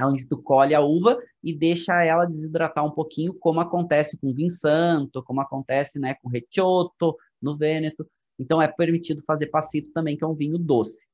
[0.02, 4.50] onde tu colhe a uva e deixa ela desidratar um pouquinho, como acontece com vinho
[4.50, 8.10] santo, como acontece né, com recioto, no Vêneto.
[8.40, 11.06] Então é permitido fazer passito também, que é um vinho doce,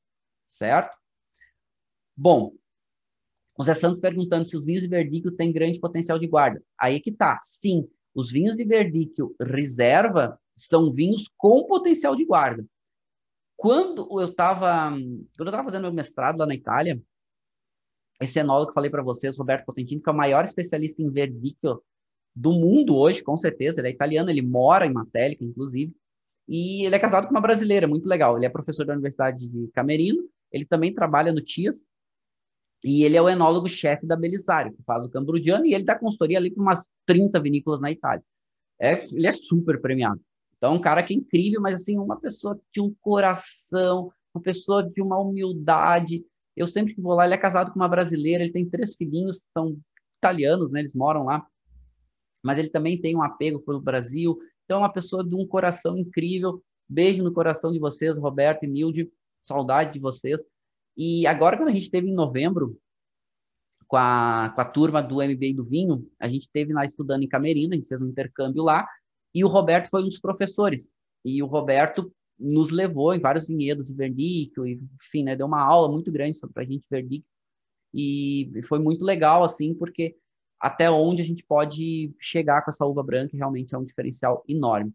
[0.48, 0.98] certo?
[2.15, 2.54] Bom,
[3.58, 6.63] o Zé Santos perguntando se os vinhos de verdicchio têm grande potencial de guarda.
[6.80, 7.38] Aí que tá.
[7.41, 12.65] Sim, os vinhos de verdicchio reserva são vinhos com potencial de guarda.
[13.56, 17.02] Quando eu estava quando eu tava fazendo meu mestrado lá na Itália,
[18.22, 21.82] esse enólogo que falei para vocês, Roberto Potentini, que é o maior especialista em verdicchio
[22.36, 25.93] do mundo hoje, com certeza, ele é italiano, ele mora em Matélica, inclusive,
[26.48, 28.36] e ele é casado com uma brasileira, muito legal.
[28.36, 31.84] Ele é professor da Universidade de Camerino, ele também trabalha no TIAS,
[32.83, 36.37] e ele é o enólogo-chefe da Belisário, que faz o Cambrudiano, e ele dá consultoria
[36.37, 38.23] ali para umas 30 vinícolas na Itália.
[38.79, 40.21] É, ele é super premiado.
[40.57, 44.83] Então, um cara que é incrível, mas assim, uma pessoa de um coração, uma pessoa
[44.83, 46.23] de uma humildade.
[46.55, 49.45] Eu sempre que vou lá, ele é casado com uma brasileira, ele tem três filhinhos,
[49.53, 49.77] são
[50.17, 50.79] italianos, né?
[50.79, 51.45] Eles moram lá.
[52.43, 54.37] Mas ele também tem um apego pelo Brasil.
[54.65, 56.61] Então, é uma pessoa de um coração incrível.
[56.87, 59.09] Beijo no coração de vocês, Roberto e Nilde.
[59.45, 60.41] Saudade de vocês.
[61.01, 62.77] E agora, quando a gente teve em novembro,
[63.88, 67.27] com a, com a turma do MBA do vinho, a gente esteve lá estudando em
[67.29, 68.85] Camerino, a gente fez um intercâmbio lá,
[69.33, 70.89] e o Roberto foi um dos professores.
[71.23, 75.89] E o Roberto nos levou em vários vinhedos de Verdicchio, enfim, né, deu uma aula
[75.89, 77.25] muito grande para a gente Verdicchio,
[77.93, 80.17] e foi muito legal, assim, porque
[80.59, 84.93] até onde a gente pode chegar com essa uva branca realmente é um diferencial enorme.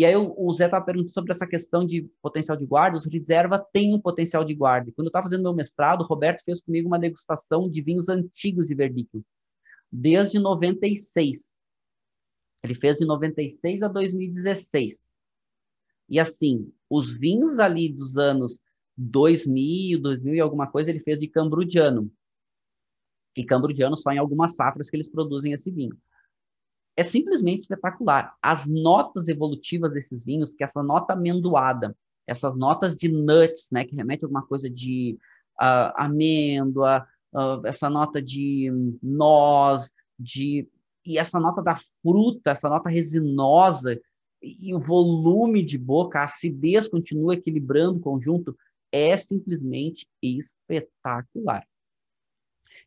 [0.00, 2.96] E aí o, Zé estava perguntando sobre essa questão de potencial de guarda.
[2.96, 4.90] Os reserva têm um potencial de guarda.
[4.92, 8.66] Quando eu estava fazendo meu mestrado, o Roberto fez comigo uma degustação de vinhos antigos
[8.66, 9.22] de Verdicchio,
[9.92, 11.46] desde 96.
[12.64, 15.04] Ele fez de 96 a 2016.
[16.08, 18.58] E assim, os vinhos ali dos anos
[18.96, 22.10] 2000, 2000 e alguma coisa, ele fez de Cambrudiano.
[23.36, 25.94] E Cambrudiano só em algumas safras que eles produzem esse vinho
[27.00, 28.34] é simplesmente espetacular.
[28.42, 33.96] As notas evolutivas desses vinhos, que essa nota amendoada, essas notas de nuts, né, que
[33.96, 35.18] remete a alguma coisa de
[35.58, 38.70] uh, amêndoa, uh, essa nota de
[39.02, 40.68] noz, de
[41.04, 43.98] e essa nota da fruta, essa nota resinosa
[44.42, 48.54] e o volume de boca, a acidez continua equilibrando o conjunto,
[48.92, 51.66] é simplesmente espetacular.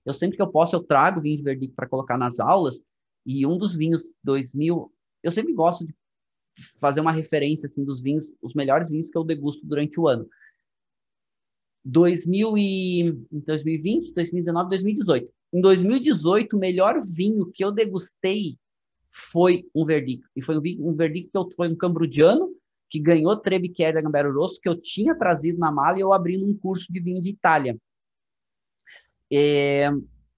[0.05, 2.83] Eu sempre que eu posso, eu trago vinho de verdict para colocar nas aulas,
[3.25, 4.91] e um dos vinhos 2000,
[5.23, 5.95] eu sempre gosto de
[6.79, 10.27] fazer uma referência assim dos vinhos, os melhores vinhos que eu degusto durante o ano.
[11.85, 15.33] 2000 e 2020, 2019, 2018.
[15.53, 18.57] Em 2018, o melhor vinho que eu degustei
[19.11, 20.25] foi um Verdict.
[20.35, 22.55] E foi um, um que eu, foi um cambrudiano,
[22.89, 26.37] que ganhou Trebiquer da Gambero Rosso, que eu tinha trazido na mala e eu abri
[26.37, 27.77] num curso de vinho de Itália.
[29.31, 29.89] É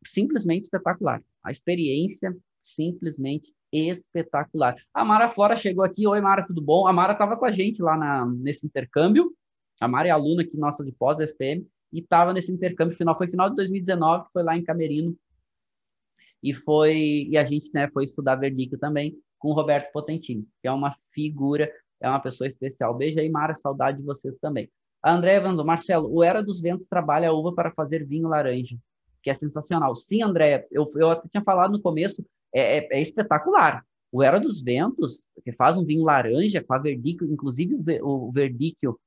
[0.06, 1.24] simplesmente espetacular.
[1.44, 4.76] A experiência simplesmente espetacular.
[4.94, 6.08] A Mara Flora chegou aqui.
[6.08, 6.88] Oi, Mara, tudo bom?
[6.88, 9.32] A Mara estava com a gente lá na, nesse intercâmbio.
[9.80, 13.16] A Mara é aluna aqui nossa de pós da SPM e estava nesse intercâmbio final.
[13.16, 15.16] Foi final de 2019, foi lá em Camerino.
[16.42, 20.68] E foi e a gente né, foi estudar Verdicchio também com o Roberto Potentini, que
[20.68, 22.96] é uma figura, é uma pessoa especial.
[22.96, 24.70] Beijo aí, Mara, saudade de vocês também.
[25.04, 28.78] A André Evandro, Marcelo, o Era dos Ventos trabalha a uva para fazer vinho laranja,
[29.22, 29.96] que é sensacional.
[29.96, 33.86] Sim, André, eu, eu tinha falado no começo, é, é, é, espetacular.
[34.10, 38.32] O Era dos Ventos, que faz um vinho laranja com a verdicchio, inclusive o, o
[38.32, 38.98] verdicchio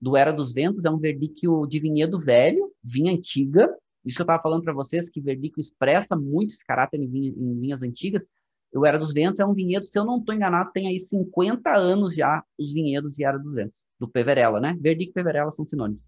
[0.00, 3.72] do Era dos Ventos é um verdicchio de vinhedo velho, vinha antiga.
[4.04, 7.30] Isso que eu estava falando para vocês, que verdicchio expressa muito esse caráter em, vinha,
[7.30, 8.26] em vinhas antigas.
[8.74, 11.72] O Era dos Ventos é um vinhedo, se eu não estou enganado, tem aí 50
[11.72, 14.76] anos já os vinhedos de Era dos Ventos, do Peverella, né?
[14.80, 16.02] Verdicchio e Peverella são sinônimos.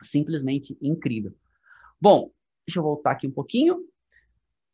[0.00, 1.34] Simplesmente incrível.
[2.00, 2.30] Bom,
[2.64, 3.84] deixa eu voltar aqui um pouquinho.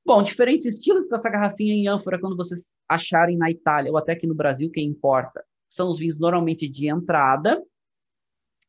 [0.07, 4.25] Bom, diferentes estilos dessa garrafinha em ânfora, quando vocês acharem na Itália ou até aqui
[4.25, 7.61] no Brasil, quem importa, são os vinhos normalmente de entrada.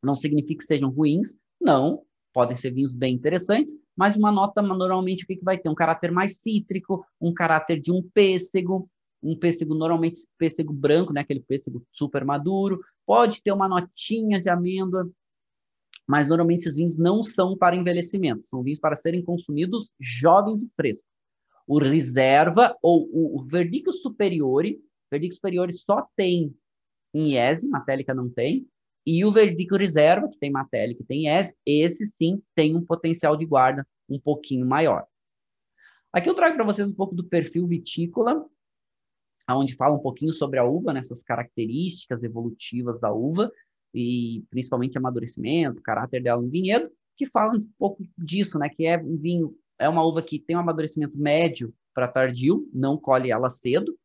[0.02, 2.02] Não significa que sejam ruins, não.
[2.32, 5.68] Podem ser vinhos bem interessantes, mas uma nota normalmente o que, que vai ter?
[5.68, 8.90] Um caráter mais cítrico, um caráter de um pêssego,
[9.22, 11.20] um pêssego normalmente pêssego branco, né?
[11.20, 12.80] Aquele pêssego super maduro.
[13.06, 15.08] Pode ter uma notinha de amêndoa,
[16.04, 20.70] mas normalmente esses vinhos não são para envelhecimento, são vinhos para serem consumidos jovens e
[20.74, 21.17] frescos
[21.68, 26.56] o reserva ou o, o verdicchio superiore, verdicchio superiore só tem
[27.12, 28.66] em IESE, matélica não tem,
[29.06, 33.36] e o verdicchio reserva, que tem matélica e tem IESE, esse sim tem um potencial
[33.36, 35.06] de guarda um pouquinho maior.
[36.10, 38.46] Aqui eu trago para vocês um pouco do perfil vitícola,
[39.50, 43.52] onde fala um pouquinho sobre a uva, nessas né, características evolutivas da uva,
[43.94, 48.98] e principalmente amadurecimento, caráter dela no vinhedo, que fala um pouco disso, né, que é
[48.98, 53.48] um vinho é uma uva que tem um amadurecimento médio para tardio, não colhe ela
[53.48, 53.98] cedo,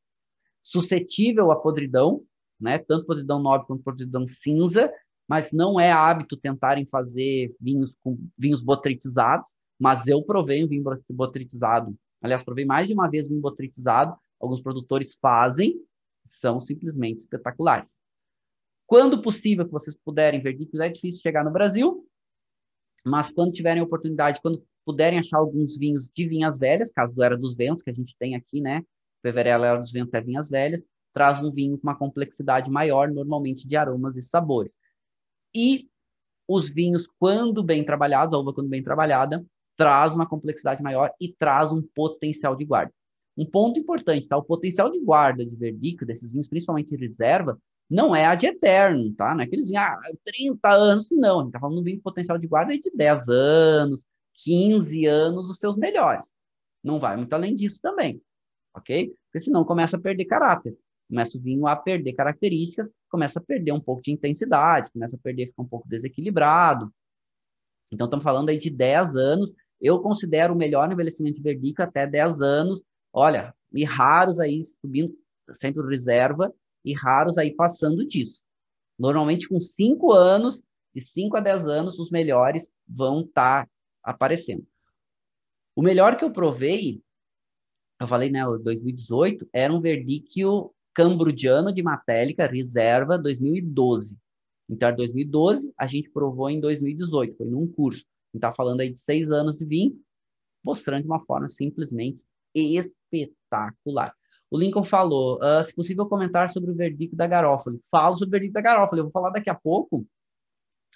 [0.62, 2.24] suscetível à podridão,
[2.60, 2.78] né?
[2.78, 4.92] Tanto podridão nobre quanto podridão cinza,
[5.28, 10.84] mas não é hábito tentarem fazer vinhos com vinhos botritizados, mas eu provei um vinho
[11.10, 11.96] botritizado.
[12.22, 14.16] Aliás, provei mais de uma vez vinho botritizado.
[14.40, 15.76] Alguns produtores fazem,
[16.26, 18.00] são simplesmente espetaculares.
[18.86, 22.08] Quando possível que vocês puderem ver, é difícil chegar no Brasil,
[23.06, 27.38] mas quando tiverem oportunidade, quando puderem achar alguns vinhos de vinhas velhas, caso do Era
[27.38, 28.84] dos Ventos, que a gente tem aqui, né?
[29.22, 33.68] Peverella Era dos Ventos é vinhas velhas, traz um vinho com uma complexidade maior, normalmente
[33.68, 34.74] de aromas e sabores.
[35.56, 35.88] E
[36.48, 39.46] os vinhos, quando bem trabalhados, a uva quando bem trabalhada,
[39.78, 42.92] traz uma complexidade maior e traz um potencial de guarda.
[43.38, 44.38] Um ponto importante, tá?
[44.38, 47.58] O potencial de guarda de verdico desses vinhos, principalmente em reserva,
[47.90, 49.34] não é a de eterno, tá?
[49.34, 51.40] Não é aqueles vinhos, ah, 30 anos, não.
[51.40, 54.06] A gente tá falando de um vinho com potencial de guarda de 10 anos,
[54.36, 56.34] 15 anos os seus melhores.
[56.84, 58.22] Não vai muito além disso também,
[58.76, 59.14] ok?
[59.26, 60.78] Porque senão começa a perder caráter.
[61.08, 65.20] Começa o vinho a perder características, começa a perder um pouco de intensidade, começa a
[65.20, 66.92] perder, ficar um pouco desequilibrado.
[67.92, 69.54] Então, estamos falando aí de 10 anos.
[69.80, 72.84] Eu considero o melhor envelhecimento de verdico até 10 anos.
[73.12, 75.14] Olha, e raros aí subindo,
[75.52, 76.52] sendo reserva,
[76.84, 78.42] e raros aí passando disso.
[78.98, 80.64] Normalmente, com 5 anos,
[80.96, 83.72] de 5 a 10 anos, os melhores vão estar tá
[84.04, 84.66] aparecendo.
[85.76, 87.02] O melhor que eu provei,
[88.00, 94.18] eu falei, né, 2018, era um verdíquio cambrudiano de matélica, reserva, 2012.
[94.70, 98.02] Então, 2012, a gente provou em 2018, foi num curso.
[98.04, 100.00] A gente está falando aí de seis anos de vinho,
[100.64, 102.24] mostrando de uma forma simplesmente
[102.54, 104.14] espetacular.
[104.50, 107.80] O Lincoln falou, uh, se possível comentar sobre o verdicto da Garofalo.
[107.90, 110.06] Falo sobre o verdicto da Garofalo, eu vou falar daqui a pouco,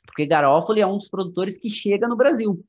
[0.06, 2.64] porque Garofalo é um dos produtores que chega no Brasil,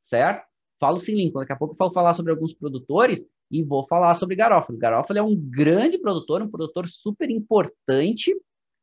[0.00, 0.46] certo?
[0.80, 4.14] Falo sim, Lincoln, daqui a pouco eu vou falar sobre alguns produtores e vou falar
[4.14, 4.78] sobre Garofalo.
[4.78, 8.34] Garofalo é um grande produtor, um produtor super importante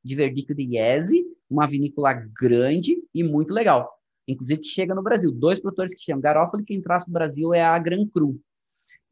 [0.04, 3.90] de verdicto de Iese, uma vinícola grande e muito legal.
[4.28, 5.32] Inclusive que chega no Brasil.
[5.32, 8.40] Dois produtores que chamam Garofalo e quem traz para o Brasil é a Gran Cru.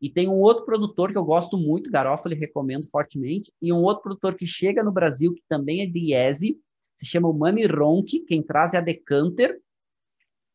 [0.01, 4.03] E tem um outro produtor que eu gosto muito, Garofalo, recomendo fortemente, e um outro
[4.03, 6.59] produtor que chega no Brasil, que também é de Iese,
[6.93, 9.57] se chama o Mami Ronk, quem traz é a Decanter,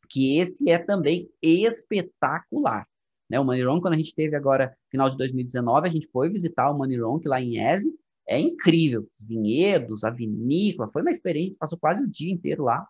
[0.09, 2.87] que esse é também espetacular.
[3.29, 3.39] Né?
[3.39, 6.79] O Maniron, quando a gente teve agora, final de 2019, a gente foi visitar o
[6.79, 7.93] Maniron, lá em Eze,
[8.27, 9.07] é incrível.
[9.19, 12.87] Vinhedos, a vinícola, foi uma experiência, passou quase o dia inteiro lá.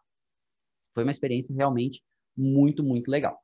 [0.95, 2.03] Foi uma experiência realmente
[2.37, 3.39] muito, muito legal.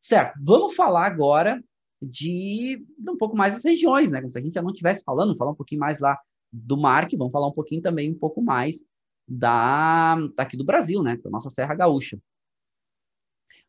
[0.00, 1.62] Certo, vamos falar agora
[2.00, 4.20] de, de um pouco mais das regiões, né?
[4.20, 6.18] Como se a gente já não estivesse falando, falar um pouquinho mais lá
[6.52, 8.84] do Marque, vamos falar um pouquinho também, um pouco mais
[9.26, 11.18] da daqui do Brasil, né?
[11.22, 12.18] Da nossa Serra Gaúcha.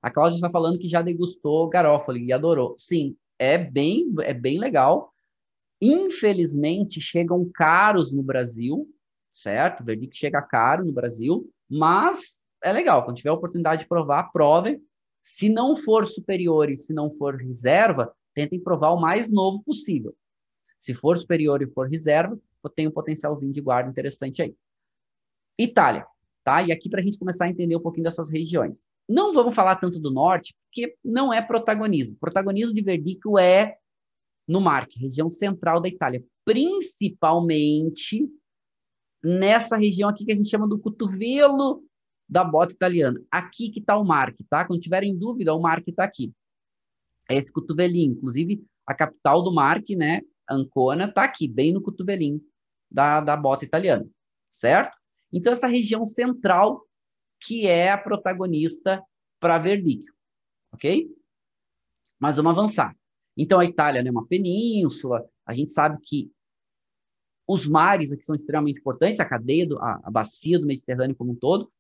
[0.02, 2.76] A Cláudia está falando que já degustou garófalo e adorou.
[2.78, 5.14] Sim, é bem, é bem legal.
[5.82, 8.88] Infelizmente, chegam caros no Brasil,
[9.32, 9.82] certo?
[9.82, 13.04] O chega caro no Brasil, mas é legal.
[13.06, 14.82] Quando tiver a oportunidade de provar, prove.
[15.22, 20.16] Se não for superior e se não for reserva, tentem provar o mais novo possível.
[20.80, 22.40] Se for superior e for reserva,
[22.76, 24.56] tem um potencialzinho de guarda interessante aí.
[25.58, 26.06] Itália,
[26.44, 26.62] tá?
[26.64, 28.86] E aqui para a gente começar a entender um pouquinho dessas regiões.
[29.10, 32.16] Não vamos falar tanto do norte, porque não é protagonismo.
[32.16, 33.76] O protagonismo de Verdicchio é
[34.48, 38.30] no Marche, região central da Itália, principalmente
[39.24, 41.84] nessa região aqui que a gente chama do cotovelo
[42.28, 43.20] da bota italiana.
[43.32, 44.64] Aqui que está o Marche, tá?
[44.64, 46.32] Quando tiverem dúvida, o Marche está aqui.
[47.30, 48.14] É esse cotovelinho.
[48.14, 52.42] Inclusive, a capital do Marche, né, Ancona, está aqui, bem no cotovelinho
[52.90, 54.08] da, da bota italiana,
[54.52, 54.96] certo?
[55.32, 56.88] Então, essa região central
[57.40, 59.04] que é a protagonista
[59.40, 60.14] para Verdicchio,
[60.74, 61.10] ok?
[62.20, 62.96] Mas vamos avançar.
[63.38, 66.32] Então, a Itália é uma península, a gente sabe que
[67.48, 71.32] os mares aqui são extremamente importantes, a cadeia, do, a, a bacia do Mediterrâneo como
[71.32, 71.72] um todo,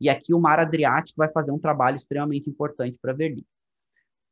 [0.00, 3.50] e aqui o mar Adriático vai fazer um trabalho extremamente importante para Verdicchio.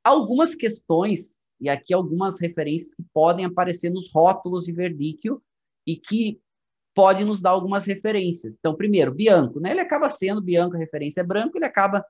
[0.04, 5.42] Algumas questões, e aqui algumas referências que podem aparecer nos rótulos de Verdicchio
[5.86, 6.38] e que
[6.94, 8.54] pode nos dar algumas referências.
[8.58, 9.72] Então, primeiro, Bianco, né?
[9.72, 12.04] Ele acaba sendo Bianco, a referência é branco, ele acaba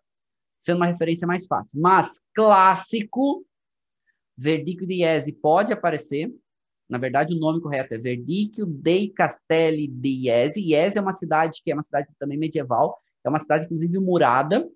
[0.60, 1.80] sendo uma referência mais fácil.
[1.80, 3.44] Mas clássico,
[4.36, 6.32] Verdicchio di Iesi pode aparecer.
[6.88, 10.60] Na verdade, o nome correto é Verdicchio dei Castelli di Iesi.
[10.60, 14.68] Iesi é uma cidade que é uma cidade também medieval, é uma cidade inclusive murada.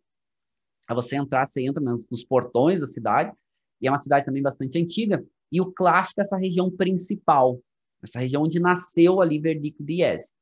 [0.89, 3.31] A você entrar, você entra nos portões da cidade,
[3.81, 5.23] e é uma cidade também bastante antiga.
[5.53, 7.61] E o clássico é essa região principal,
[8.03, 10.33] essa região onde nasceu ali Verdicchio di Iesi.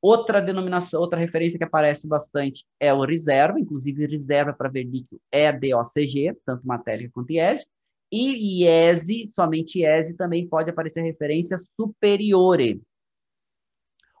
[0.00, 5.52] Outra denominação, outra referência que aparece bastante é o reserva, inclusive reserva para Verdicchio é
[5.52, 7.66] DOCG, tanto Matélica quanto IESE,
[8.10, 12.80] e IESE, somente IESE, também pode aparecer referência superiore.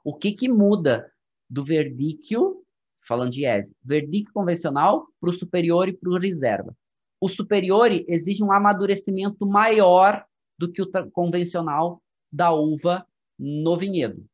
[0.04, 1.10] O que, que muda
[1.48, 2.64] do Verdicchio,
[3.00, 6.76] falando de IESE, Verdicchio convencional para o superior e para o reserva?
[7.20, 10.24] O superior exige um amadurecimento maior
[10.58, 13.06] do que o convencional da uva
[13.38, 14.24] no vinhedo.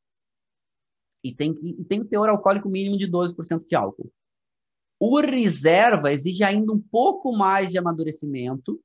[1.23, 4.13] E tem, que, tem um teor alcoólico mínimo de 12% de álcool.
[5.01, 8.81] O reserva exige ainda um pouco mais de amadurecimento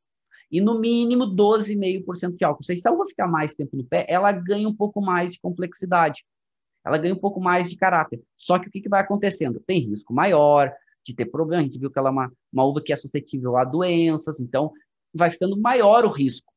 [0.52, 2.64] e no mínimo 12,5% de álcool.
[2.64, 6.26] Se a uva ficar mais tempo no pé, ela ganha um pouco mais de complexidade.
[6.86, 8.22] Ela ganha um pouco mais de caráter.
[8.38, 9.60] Só que o que, que vai acontecendo?
[9.60, 10.74] Tem risco maior
[11.06, 11.62] de ter problema.
[11.62, 14.72] A gente viu que ela é uma, uma uva que é suscetível a doenças, então
[15.14, 16.52] vai ficando maior o risco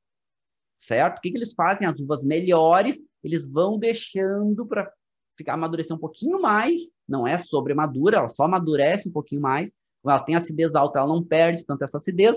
[0.83, 1.19] certo?
[1.19, 1.87] O que, que eles fazem?
[1.87, 4.93] As uvas melhores, eles vão deixando para
[5.39, 9.73] ficar amadurecer um pouquinho mais, não é sobre madura, ela só amadurece um pouquinho mais.
[10.05, 12.37] Ela tem acidez alta, ela não perde tanto essa acidez.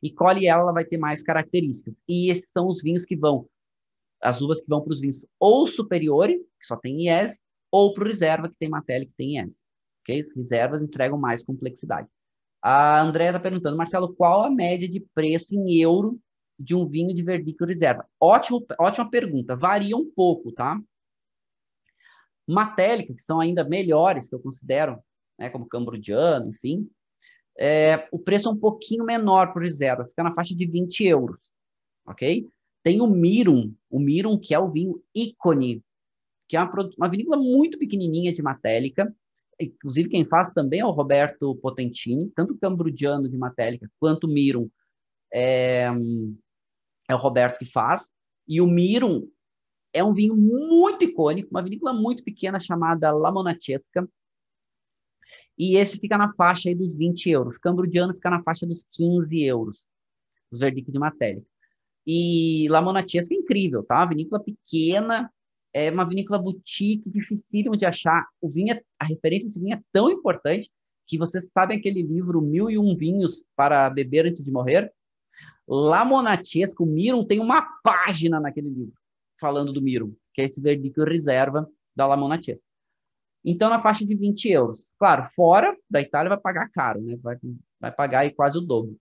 [0.00, 2.00] E colhe ela, ela vai ter mais características.
[2.08, 3.48] E esses são os vinhos que vão,
[4.22, 8.04] as uvas que vão para os vinhos ou superiores, que só tem IES, ou para
[8.04, 9.60] o reserva, que tem matéria que tem IES.
[10.02, 10.20] Okay?
[10.20, 12.08] As reservas entregam mais complexidade.
[12.62, 16.20] A Andréia está perguntando, Marcelo, qual a média de preço em euro
[16.58, 18.06] de um vinho de verdicchio reserva?
[18.20, 19.56] Ótimo, ótima pergunta.
[19.56, 20.80] Varia um pouco, tá?
[22.46, 24.98] Matélica, que são ainda melhores, que eu considero,
[25.38, 26.88] né, como Cambrudiano, enfim,
[27.58, 31.40] é, o preço é um pouquinho menor o reserva, fica na faixa de 20 euros,
[32.06, 32.46] ok?
[32.82, 35.82] Tem o Mirum, o Mirum que é o vinho ícone,
[36.48, 39.12] que é uma, uma vinícola muito pequenininha de Matélica,
[39.58, 44.68] inclusive quem faz também é o Roberto Potentini, tanto Cambrudiano de Matélica quanto Mirum
[45.32, 45.88] é,
[47.08, 48.10] é o Roberto que faz,
[48.48, 49.28] e o Mirum
[49.92, 54.08] é um vinho muito icônico, uma vinícola muito pequena chamada La Monachesca,
[55.58, 57.58] e esse fica na faixa aí dos 20 euros.
[57.58, 59.84] Cambrudiano fica na faixa dos 15 euros,
[60.50, 61.46] os verdicos de Matélica.
[62.06, 63.96] E La Monachesca é incrível, tá?
[63.96, 65.30] Uma vinícola pequena,
[65.72, 68.26] é uma vinícola boutique, dificílimo de achar.
[68.40, 70.70] O vinho, é, a referência desse vinho é tão importante
[71.06, 74.92] que vocês sabem aquele livro Mil e Um Vinhos para Beber Antes de Morrer?
[75.68, 78.94] La Monachesca, o Mirum tem uma página naquele livro
[79.38, 82.66] falando do Mirum, que é esse verdicchio reserva da La Monachesca.
[83.44, 84.90] Então, na faixa de 20 euros.
[84.98, 87.16] Claro, fora da Itália vai pagar caro, né?
[87.22, 87.36] Vai,
[87.80, 88.98] vai pagar aí quase o dobro.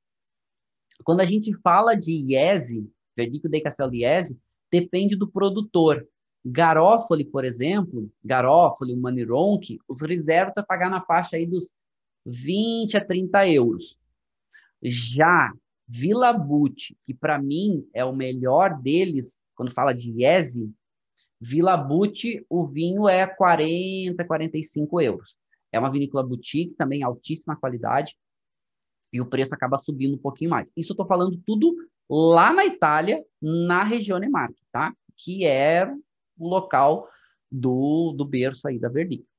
[1.04, 4.40] Quando a gente fala de IESE, verdicchio de Castel IESE,
[4.72, 6.08] depende do produtor.
[6.46, 11.72] Garófoli, por exemplo, Garófoli, Manironque, os reservas vai pagar na faixa aí dos
[12.24, 14.00] 20 a 30 euros.
[14.84, 15.52] Já
[15.88, 20.72] Vila Butte, que para mim é o melhor deles, quando fala de IESE,
[21.40, 25.36] Vila Butte, o vinho é 40, 45 euros.
[25.72, 28.16] É uma vinícola boutique, também altíssima qualidade,
[29.12, 30.72] e o preço acaba subindo um pouquinho mais.
[30.76, 31.76] Isso eu estou falando tudo
[32.10, 34.94] lá na Itália, na região Marche, tá?
[35.16, 35.86] Que é
[36.38, 37.08] o local
[37.52, 39.35] do, do berço aí da Verdicchio.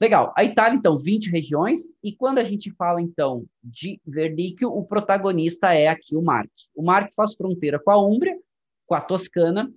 [0.00, 0.32] Legal.
[0.34, 1.82] A Itália, então, 20 regiões.
[2.02, 6.68] E quando a gente fala, então, de Verdicchio, o protagonista é aqui o Marche.
[6.74, 8.38] O Marche faz fronteira com a Úmbria,
[8.86, 9.70] com a Toscana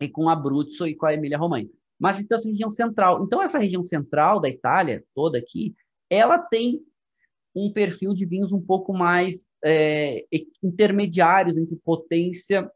[0.00, 1.68] e com Abruzzo e com a Emília-Romanha.
[1.98, 3.22] Mas, então, essa região central.
[3.22, 5.74] Então, essa região central da Itália, toda aqui,
[6.08, 6.80] ela tem
[7.54, 10.24] um perfil de vinhos um pouco mais é,
[10.62, 12.70] intermediários entre potência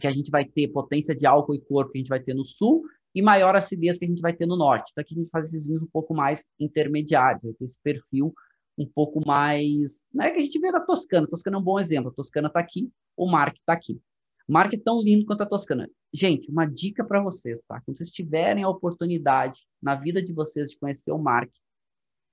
[0.00, 2.34] que a gente vai ter potência de álcool e corpo que a gente vai ter
[2.34, 2.84] no sul
[3.14, 4.90] e maior acidez que a gente vai ter no norte.
[4.90, 8.34] Então aqui a gente faz esses vinhos um pouco mais intermediários, esse perfil
[8.76, 11.26] um pouco mais, né, que a gente vê da Toscana.
[11.26, 12.10] A Toscana é um bom exemplo.
[12.10, 14.00] A Toscana está aqui, o Mark está aqui.
[14.48, 15.88] O Mark é tão lindo quanto a Toscana.
[16.12, 17.80] Gente, uma dica para vocês, tá?
[17.80, 21.50] Quando vocês tiverem a oportunidade na vida de vocês de conhecer o Mark,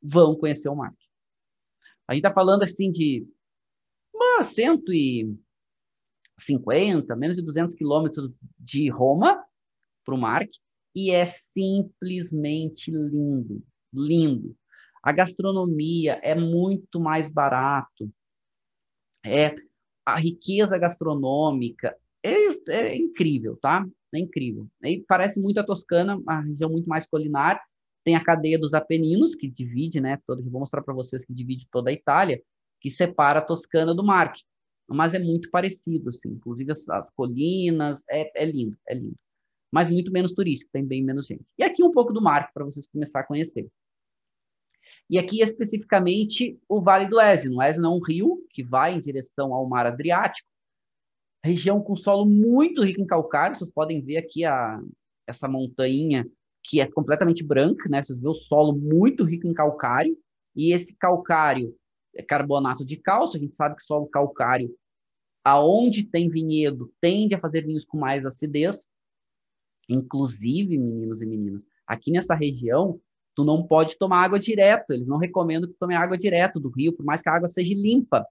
[0.01, 0.97] vão conhecer o Mark.
[2.07, 3.25] A gente está falando assim de
[4.13, 5.33] uma cento e
[6.39, 9.41] 50, menos de 200 quilômetros de Roma
[10.03, 10.49] para o Mark,
[10.95, 13.63] e é simplesmente lindo,
[13.93, 14.55] lindo.
[15.03, 18.11] A gastronomia é muito mais barato,
[19.25, 19.55] é
[20.05, 22.35] a riqueza gastronômica é,
[22.69, 23.85] é incrível, tá?
[24.13, 24.67] É incrível.
[24.83, 27.61] E parece muito a Toscana, uma região muito mais culinar.
[28.03, 30.19] Tem a cadeia dos Apeninos, que divide, né?
[30.27, 32.41] Todo, vou mostrar para vocês que divide toda a Itália,
[32.79, 34.43] que separa a Toscana do Marque
[34.93, 39.15] mas é muito parecido, assim, inclusive as, as colinas, é, é, lindo, é lindo.
[39.71, 41.45] Mas muito menos turístico, tem bem menos gente.
[41.57, 43.67] E aqui um pouco do mar, para vocês começar a conhecer.
[45.09, 47.57] E aqui especificamente o Vale do Esino.
[47.57, 50.47] O Esino é um rio que vai em direção ao mar Adriático,
[51.43, 54.79] região com solo muito rico em calcário, vocês podem ver aqui a,
[55.27, 56.27] essa montanha
[56.63, 58.01] que é completamente branca, né?
[58.01, 60.15] Vocês vê o solo muito rico em calcário,
[60.55, 61.75] e esse calcário
[62.15, 64.75] é carbonato de cálcio, a gente sabe que solo calcário
[65.43, 68.87] aonde tem vinhedo, tende a fazer vinhos com mais acidez.
[69.89, 72.99] Inclusive, meninos e meninas, aqui nessa região,
[73.35, 74.91] tu não pode tomar água direto.
[74.91, 77.73] Eles não recomendam que tome água direto do rio, por mais que a água seja
[77.73, 78.25] limpa.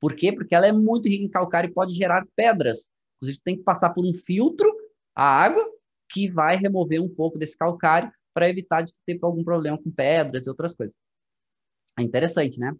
[0.00, 0.32] Por quê?
[0.32, 2.88] Porque ela é muito rica em calcário e pode gerar pedras.
[3.16, 4.70] Inclusive, tu tem que passar por um filtro
[5.14, 5.64] a água
[6.10, 10.46] que vai remover um pouco desse calcário para evitar de ter algum problema com pedras
[10.46, 10.96] e outras coisas.
[11.98, 12.74] É interessante, né?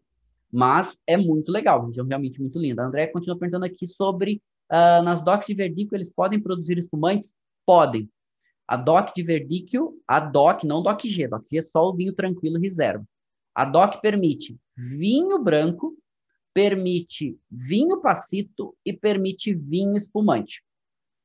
[0.53, 2.83] Mas é muito legal, região realmente muito linda.
[2.83, 7.33] A André continua perguntando aqui sobre uh, nas docks de verdicchio, eles podem produzir espumantes?
[7.65, 8.09] Podem.
[8.67, 12.15] A DOC de verdicchio, a DOC, não DOC G, DOC G é só o vinho
[12.15, 13.07] tranquilo reserva.
[13.55, 15.97] A DOC permite vinho branco,
[16.53, 20.63] permite vinho passito e permite vinho espumante.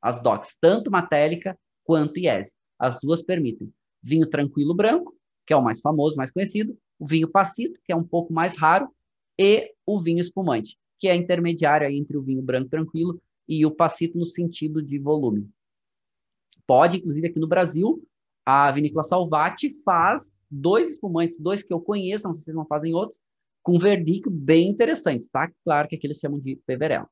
[0.02, 2.54] As DOCs, tanto Matélica quanto IES.
[2.78, 5.16] As duas permitem vinho tranquilo branco,
[5.46, 8.58] que é o mais famoso, mais conhecido, o vinho passito, que é um pouco mais
[8.58, 8.90] raro,
[9.38, 14.18] e o vinho espumante, que é intermediário entre o vinho branco tranquilo e o passito
[14.18, 15.50] no sentido de volume.
[16.66, 18.04] Pode, inclusive aqui no Brasil,
[18.46, 22.66] a Vinícola Salvati faz dois espumantes, dois que eu conheço, não sei se vocês não
[22.66, 23.20] fazem outros,
[23.62, 25.52] com verdicto bem interessantes, tá?
[25.64, 27.08] Claro que aqui eles chamam de peverel.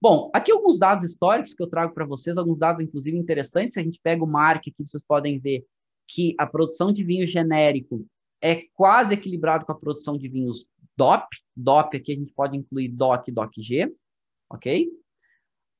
[0.00, 3.74] Bom, aqui alguns dados históricos que eu trago para vocês, alguns dados inclusive interessantes.
[3.74, 5.66] Se a gente pega o MARC aqui, vocês podem ver
[6.06, 8.06] que a produção de vinho genérico
[8.40, 11.26] é quase equilibrado com a produção de vinhos DOP.
[11.56, 13.94] DOP aqui a gente pode incluir DOC e DOC-G,
[14.50, 14.88] ok?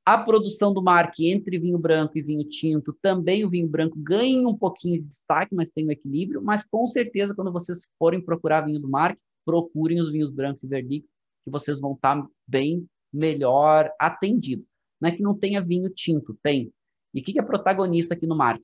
[0.09, 4.47] A produção do Mark entre vinho branco e vinho tinto, também o vinho branco ganha
[4.47, 6.41] um pouquinho de destaque, mas tem um equilíbrio.
[6.41, 10.67] Mas com certeza, quando vocês forem procurar vinho do Mark, procurem os vinhos brancos e
[10.67, 11.11] verdictos,
[11.45, 14.65] que vocês vão estar bem melhor atendidos.
[14.99, 16.73] Não é que não tenha vinho tinto, tem.
[17.13, 18.63] E o que é protagonista aqui no Mark?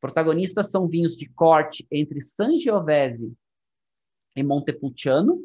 [0.00, 3.32] Protagonistas são vinhos de corte entre Sangiovese
[4.36, 5.42] e Montepulciano,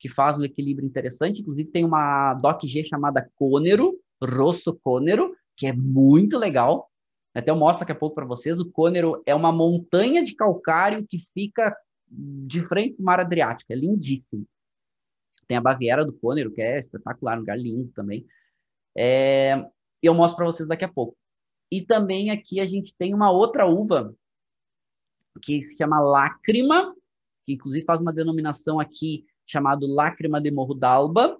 [0.00, 1.40] que faz um equilíbrio interessante.
[1.40, 6.90] Inclusive, tem uma DOC G chamada Cônero, Rosso Cônero, que é muito legal.
[7.34, 8.60] Até eu mostro daqui a pouco para vocês.
[8.60, 11.76] O Cônero é uma montanha de calcário que fica
[12.08, 13.72] de frente para o mar Adriático.
[13.72, 14.46] É lindíssimo.
[15.48, 18.26] Tem a Baviera do Cônero, que é espetacular, um lugar lindo também.
[18.96, 19.64] É...
[20.02, 21.16] Eu mostro para vocês daqui a pouco.
[21.70, 24.14] E também aqui a gente tem uma outra uva
[25.40, 26.94] que se chama Lágrima,
[27.46, 31.38] que inclusive faz uma denominação aqui chamado Lágrima de Morro d'Alba,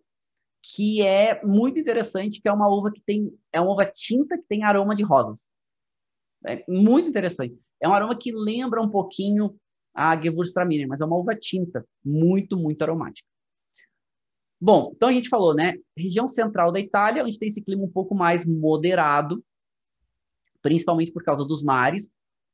[0.62, 4.44] que é muito interessante, que é uma uva que tem é uma uva tinta que
[4.48, 5.50] tem aroma de rosas.
[6.46, 7.58] É muito interessante.
[7.80, 9.56] É um aroma que lembra um pouquinho
[9.94, 13.28] a Gewürztraminer, mas é uma uva tinta, muito, muito aromática.
[14.60, 15.74] Bom, então a gente falou, né?
[15.96, 19.44] Região central da Itália, onde tem esse clima um pouco mais moderado,
[20.62, 22.08] principalmente por causa dos mares.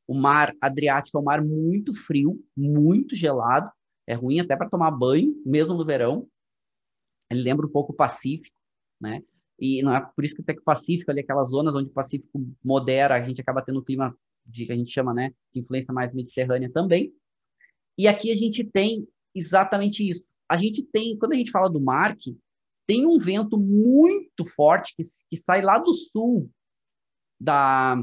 [0.06, 3.70] O mar Adriático é um mar muito frio, muito gelado,
[4.06, 6.26] é ruim até para tomar banho, mesmo no verão.
[7.30, 8.56] Ele lembra um pouco o Pacífico,
[9.00, 9.22] né?
[9.58, 12.46] E não é por isso que tem o Pacífico ali, aquelas zonas onde o Pacífico
[12.64, 14.16] modera, a gente acaba tendo um clima
[14.46, 17.12] de que a gente chama, né, de influência mais mediterrânea também.
[17.98, 20.24] E aqui a gente tem exatamente isso.
[20.48, 22.20] A gente tem, quando a gente fala do Mark,
[22.86, 26.50] tem um vento muito forte que, que sai lá do sul
[27.38, 27.96] da,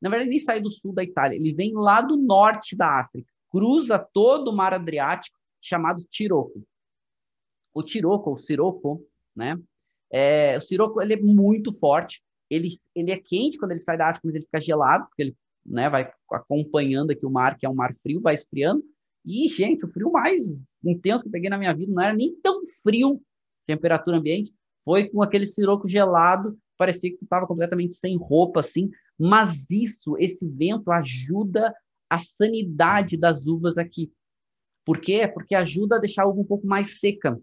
[0.00, 3.30] na verdade nem sai do sul da Itália, ele vem lá do norte da África,
[3.50, 6.64] cruza todo o Mar Adriático, chamado Tiroco
[7.74, 9.04] o Tiroco, o Siroco,
[9.34, 9.58] né?
[10.12, 14.08] É, o Siroco, ele é muito forte, ele, ele é quente quando ele sai da
[14.08, 17.68] África, mas ele fica gelado, porque ele né, vai acompanhando aqui o mar, que é
[17.68, 18.82] um mar frio, vai esfriando.
[19.24, 22.34] E, gente, o frio mais intenso que eu peguei na minha vida não era nem
[22.42, 23.22] tão frio,
[23.64, 24.52] temperatura ambiente,
[24.84, 28.90] foi com aquele siroco gelado, parecia que estava completamente sem roupa, assim.
[29.18, 31.72] Mas isso, esse vento ajuda
[32.08, 34.10] a sanidade das uvas aqui.
[34.84, 35.28] Por quê?
[35.28, 37.38] Porque ajuda a deixar a uva um pouco mais seca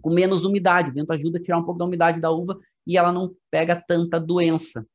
[0.00, 0.90] com menos umidade.
[0.90, 3.82] O vento ajuda a tirar um pouco da umidade da uva e ela não pega
[3.86, 4.86] tanta doença.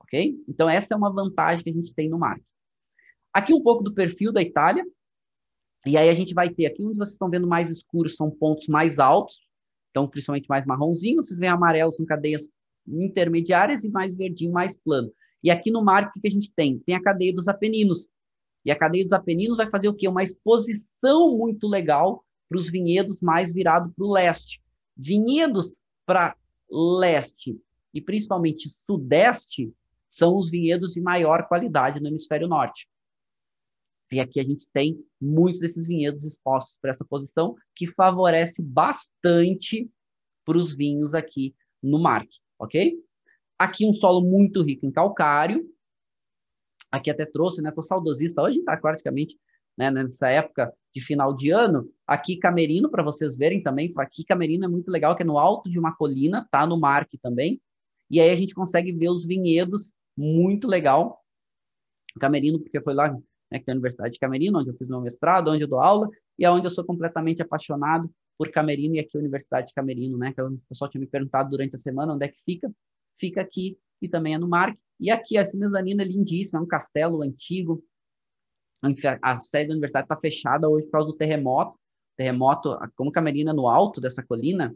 [0.00, 0.36] Ok?
[0.48, 2.38] Então, essa é uma vantagem que a gente tem no mar.
[3.32, 4.84] Aqui um pouco do perfil da Itália.
[5.86, 8.68] E aí a gente vai ter aqui, onde vocês estão vendo mais escuros, são pontos
[8.68, 9.40] mais altos.
[9.90, 11.22] Então, principalmente mais marronzinho.
[11.22, 12.48] Vocês veem amarelo, são cadeias
[12.86, 15.12] intermediárias e mais verdinho, mais plano.
[15.42, 16.78] E aqui no mar, o que a gente tem?
[16.80, 18.08] Tem a cadeia dos Apeninos.
[18.64, 20.08] E a cadeia dos Apeninos vai fazer o quê?
[20.08, 24.62] Uma exposição muito legal para os vinhedos mais virados para o leste.
[24.96, 26.36] Vinhedos para
[26.70, 27.60] leste
[27.92, 29.74] e principalmente sudeste
[30.06, 32.88] são os vinhedos de maior qualidade no hemisfério norte.
[34.12, 39.90] E aqui a gente tem muitos desses vinhedos expostos para essa posição, que favorece bastante
[40.44, 42.94] para os vinhos aqui no Marque, ok?
[43.58, 45.68] Aqui um solo muito rico em calcário.
[46.92, 47.72] Aqui até trouxe, né?
[47.72, 48.42] Tô saudosista.
[48.42, 49.36] Hoje está praticamente
[49.76, 51.90] né, nessa época de final de ano.
[52.06, 55.68] Aqui Camerino, para vocês verem também, aqui Camerino é muito legal, que é no alto
[55.70, 57.60] de uma colina, tá no Marque também.
[58.10, 61.20] E aí a gente consegue ver os vinhedos, muito legal.
[62.20, 63.10] Camerino, porque foi lá
[63.50, 65.80] né, que tem a Universidade de Camerino, onde eu fiz meu mestrado, onde eu dou
[65.80, 66.08] aula,
[66.38, 70.18] e é onde eu sou completamente apaixonado por Camerino e aqui a Universidade de Camerino,
[70.18, 70.32] né?
[70.32, 72.72] Que o pessoal tinha me perguntado durante a semana onde é que fica.
[73.18, 74.78] Fica aqui e também é no Marque.
[74.98, 77.82] E aqui, essa mezanina é lindíssima, é um castelo antigo,
[79.22, 81.78] a sede da universidade está fechada hoje por causa do terremoto.
[82.16, 84.74] Terremoto, como Camerina no alto dessa colina,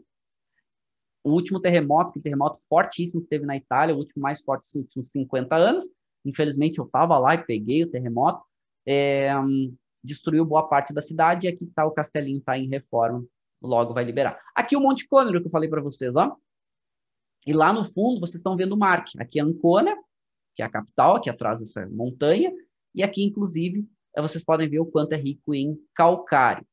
[1.23, 4.75] o último terremoto, que terremoto fortíssimo que teve na Itália, o último mais forte dos
[4.75, 5.87] últimos 50 anos.
[6.25, 8.43] Infelizmente, eu estava lá e peguei o terremoto.
[8.85, 9.31] É,
[10.03, 13.23] destruiu boa parte da cidade e aqui está o castelinho, está em reforma,
[13.61, 14.39] logo vai liberar.
[14.55, 16.35] Aqui o Monte Cônero que eu falei para vocês, ó.
[17.45, 19.03] E lá no fundo vocês estão vendo o mar.
[19.17, 19.95] Aqui é Ancona,
[20.55, 22.51] que é a capital, aqui atrás dessa montanha,
[22.93, 23.87] e aqui inclusive
[24.21, 26.65] vocês podem ver o quanto é rico em calcário.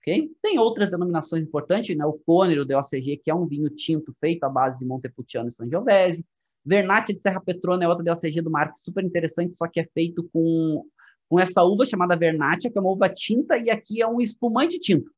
[0.00, 0.30] Okay?
[0.42, 2.04] Tem outras denominações importantes, né?
[2.04, 5.52] o Cônero, o DOCG, que é um vinho tinto feito à base de Montepulciano e
[5.52, 6.24] Sangiovese.
[6.64, 10.28] Vernate de Serra Petrona é outra DOCG do Mark, super interessante, só que é feito
[10.32, 10.84] com,
[11.28, 14.78] com essa uva chamada Vernatia, que é uma uva tinta, e aqui é um espumante
[14.78, 15.10] tinto.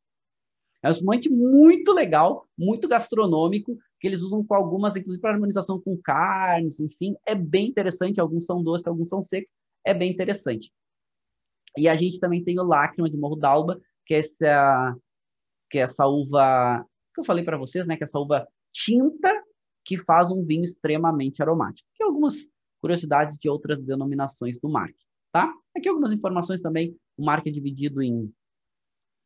[0.83, 5.81] É um espumante muito legal, muito gastronômico, que eles usam com algumas, inclusive para harmonização
[5.81, 8.21] com carnes, enfim, é bem interessante.
[8.21, 9.51] Alguns são doces, alguns são secos,
[9.85, 10.73] é bem interessante.
[11.77, 14.97] E a gente também tem o Lágrima de Morro d'Alba, que é essa,
[15.71, 17.97] que é essa uva que eu falei para vocês, né?
[17.97, 19.31] Que é essa uva tinta
[19.85, 21.89] que faz um vinho extremamente aromático.
[21.95, 22.49] Aqui algumas
[22.81, 24.95] curiosidades de outras denominações do Mark,
[25.33, 25.53] tá?
[25.77, 26.97] Aqui algumas informações também.
[27.17, 28.33] O Mark é dividido em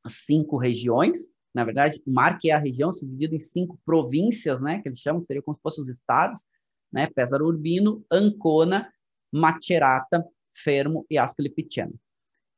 [0.07, 1.19] cinco regiões.
[1.55, 4.81] Na verdade, o Mark é a região dividido em cinco províncias, né?
[4.81, 6.45] Que eles chamam, que seriam como se fossem os estados,
[6.93, 7.09] né?
[7.15, 8.91] Pesaro Urbino, Ancona,
[9.33, 10.25] Macerata,
[10.63, 11.95] Fermo e Ascoli Piceno.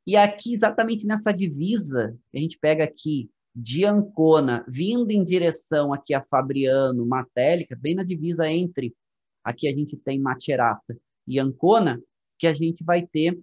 [0.05, 6.13] E aqui, exatamente nessa divisa, a gente pega aqui de Ancona, vindo em direção aqui
[6.13, 8.95] a Fabriano, Matélica, bem na divisa entre,
[9.43, 10.97] aqui a gente tem Macerata
[11.27, 12.01] e Ancona,
[12.39, 13.39] que a gente vai ter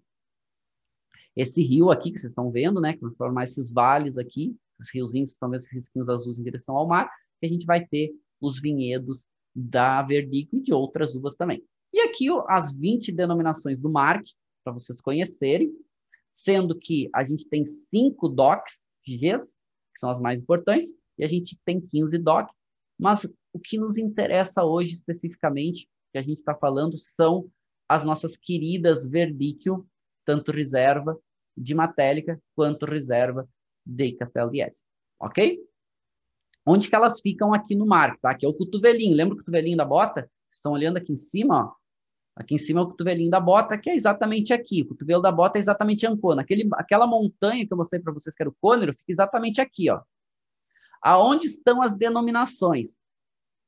[1.37, 4.93] esse rio aqui que vocês estão vendo, né, que vão formar esses vales aqui, esses
[4.93, 8.13] riozinhos, estão vendo esses risquinhos azuis em direção ao mar, que a gente vai ter
[8.41, 11.63] os vinhedos da Verdico e de outras uvas também.
[11.93, 14.25] E aqui as 20 denominações do MARC,
[14.69, 15.73] para vocês conhecerem,
[16.33, 19.57] sendo que a gente tem cinco DOCs, Gs,
[19.95, 22.51] que são as mais importantes, e a gente tem 15 DOC,
[22.99, 27.51] mas o que nos interessa hoje especificamente, que a gente está falando, são
[27.89, 29.87] as nossas queridas Verdicchio,
[30.25, 31.19] tanto reserva
[31.57, 33.49] de Matélica quanto reserva
[33.85, 34.85] de Castel Diese,
[35.19, 35.59] ok?
[36.67, 38.31] Onde que elas ficam aqui no marco, tá?
[38.31, 40.21] Aqui é o cotovelinho, lembra o cotovelinho da bota?
[40.21, 41.78] Vocês estão olhando aqui em cima, ó.
[42.39, 44.83] Aqui em cima é o cotovelinho da bota, que é exatamente aqui.
[44.83, 46.43] O cotovelo da bota é exatamente Ancona.
[46.43, 49.91] Aquele, aquela montanha que eu mostrei para vocês, que era o cônero, fica exatamente aqui.
[49.91, 50.01] Ó.
[51.03, 53.01] Aonde estão as denominações?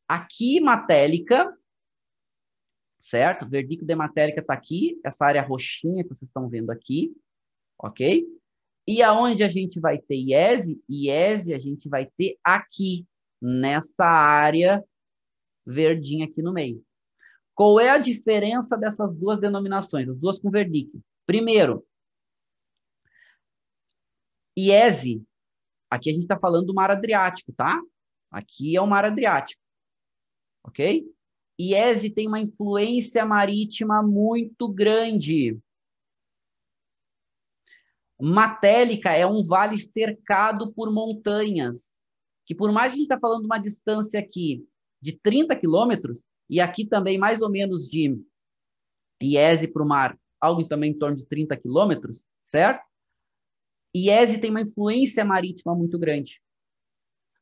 [0.07, 1.53] Aqui, matélica,
[2.97, 3.49] certo?
[3.49, 7.13] Verdico de matélica está aqui, essa área roxinha que vocês estão vendo aqui,
[7.77, 8.25] ok?
[8.87, 10.81] E aonde a gente vai ter IESE?
[10.89, 13.05] IESE a gente vai ter aqui,
[13.43, 14.85] nessa área
[15.67, 16.85] verdinha aqui no meio.
[17.61, 20.99] Qual é a diferença dessas duas denominações, as duas com verdicto?
[21.27, 21.87] Primeiro,
[24.57, 25.23] IESE,
[25.91, 27.79] aqui a gente está falando do mar Adriático, tá?
[28.31, 29.61] Aqui é o mar Adriático,
[30.65, 31.05] ok?
[31.61, 35.61] IESE tem uma influência marítima muito grande.
[38.19, 41.93] Matélica é um vale cercado por montanhas,
[42.47, 44.67] que por mais que a gente está falando de uma distância aqui
[44.99, 48.21] de 30 quilômetros, e aqui também, mais ou menos de
[49.23, 52.83] Iese para o mar, algo também em torno de 30 quilômetros, certo?
[53.95, 56.43] Iese tem uma influência marítima muito grande,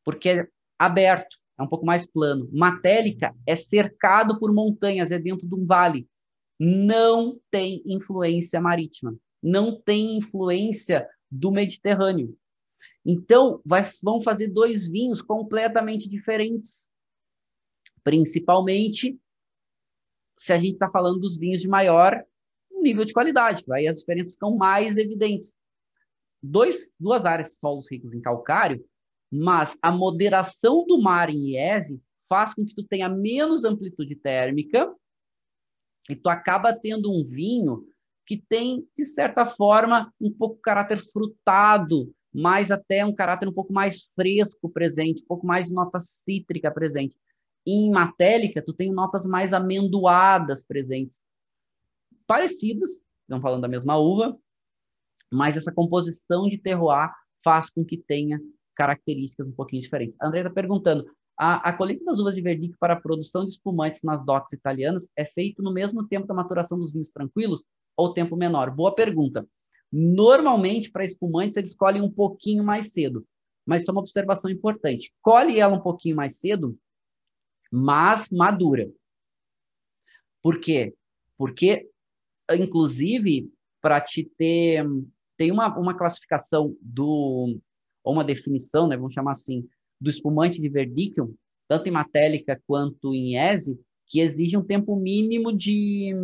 [0.05, 0.49] porque é
[0.79, 2.51] aberto, é um pouco mais plano.
[2.53, 6.07] Matélica é cercado por montanhas, é dentro de um vale.
[6.61, 12.37] Não tem influência marítima, não tem influência do Mediterrâneo.
[13.07, 16.87] Então, vai, vão fazer dois vinhos completamente diferentes
[18.09, 19.21] principalmente
[20.39, 22.25] se a gente está falando dos vinhos de maior
[22.81, 25.59] nível de qualidade, aí as diferenças ficam mais evidentes.
[26.43, 28.83] Dois, duas áreas solos ricos em calcário,
[29.31, 34.91] mas a moderação do mar em IESE faz com que tu tenha menos amplitude térmica
[36.09, 37.87] e tu acaba tendo um vinho
[38.25, 43.73] que tem, de certa forma, um pouco caráter frutado, mais até um caráter um pouco
[43.75, 47.15] mais fresco presente, um pouco mais nota cítrica presente
[47.67, 51.23] em matélica, tu tem notas mais amendoadas presentes.
[52.27, 54.39] Parecidas, estão falando da mesma uva,
[55.31, 57.11] mas essa composição de terroir
[57.43, 58.41] faz com que tenha
[58.75, 60.17] características um pouquinho diferentes.
[60.21, 61.05] A André está perguntando,
[61.39, 65.09] a, a, colheita das uvas de Verdic para a produção de espumantes nas docks italianas
[65.17, 67.65] é feito no mesmo tempo da maturação dos vinhos tranquilos
[67.97, 68.71] ou tempo menor?
[68.71, 69.47] Boa pergunta.
[69.91, 73.25] Normalmente, para espumantes, eles colhem um pouquinho mais cedo,
[73.65, 75.13] mas isso é uma observação importante.
[75.23, 76.77] Colhe ela um pouquinho mais cedo
[77.71, 78.91] mas madura.
[80.43, 80.95] Por quê?
[81.37, 81.89] Porque,
[82.59, 83.51] inclusive,
[83.81, 84.85] para te ter.
[85.37, 87.59] Tem uma, uma classificação do.
[88.03, 89.69] ou uma definição, né, vamos chamar assim,
[90.01, 91.35] do espumante de verdicchio,
[91.69, 96.15] tanto em matélica quanto em ese, que exige um tempo mínimo de,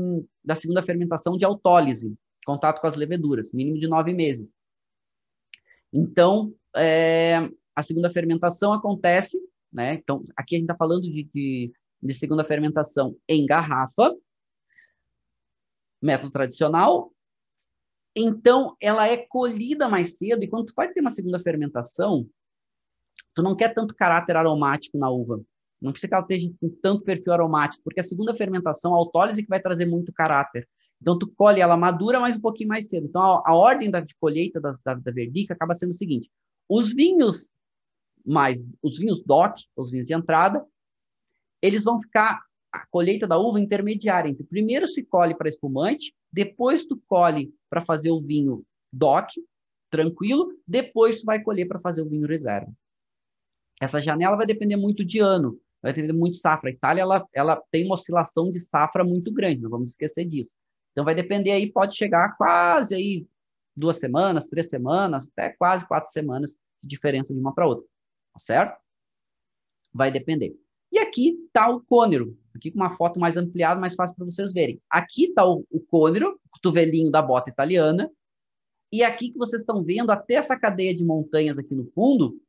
[0.42, 2.14] da segunda fermentação de autólise,
[2.46, 4.54] contato com as leveduras, mínimo de nove meses.
[5.92, 9.38] Então, é, a segunda fermentação acontece
[9.74, 9.94] né?
[9.94, 14.14] Então, aqui a gente está falando de, de, de segunda fermentação em garrafa,
[16.00, 17.12] método tradicional.
[18.14, 22.28] Então, ela é colhida mais cedo, e quando tu vai ter uma segunda fermentação,
[23.34, 25.42] tu não quer tanto caráter aromático na uva.
[25.82, 29.42] Não precisa que ela esteja com tanto perfil aromático, porque a segunda fermentação, a autólise,
[29.42, 30.68] que vai trazer muito caráter.
[31.02, 33.06] Então, tu colhe ela madura, mas um pouquinho mais cedo.
[33.08, 36.30] Então, a, a ordem da, de colheita da, da verdica acaba sendo o seguinte:
[36.68, 37.50] os vinhos
[38.24, 40.64] mais, os vinhos DOC, os vinhos de entrada,
[41.60, 42.40] eles vão ficar
[42.72, 44.28] a colheita da uva intermediária.
[44.28, 49.34] Então, primeiro se colhe para espumante, depois tu colhe para fazer o vinho DOC,
[49.90, 52.72] tranquilo, depois tu vai colher para fazer o vinho reserva.
[53.80, 56.70] Essa janela vai depender muito de ano, vai depender muito de safra.
[56.70, 60.56] A Itália ela, ela tem uma oscilação de safra muito grande, não vamos esquecer disso.
[60.92, 63.26] Então vai depender aí, pode chegar quase aí
[63.76, 67.84] duas semanas, três semanas, até quase quatro semanas de diferença de uma para outra,
[68.34, 68.78] tá certo?
[69.92, 70.54] Vai depender.
[70.92, 74.52] E aqui está o cônero, aqui com uma foto mais ampliada, mais fácil para vocês
[74.52, 74.80] verem.
[74.90, 78.10] Aqui está o, o cônero, o cotovelinho da bota italiana,
[78.92, 82.40] e aqui que vocês estão vendo, até essa cadeia de montanhas aqui no fundo,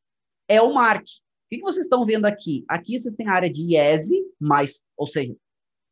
[0.47, 1.01] é o Mark.
[1.01, 2.63] O que, que vocês estão vendo aqui?
[2.67, 5.35] Aqui vocês têm a área de IESE, mais, ou seja,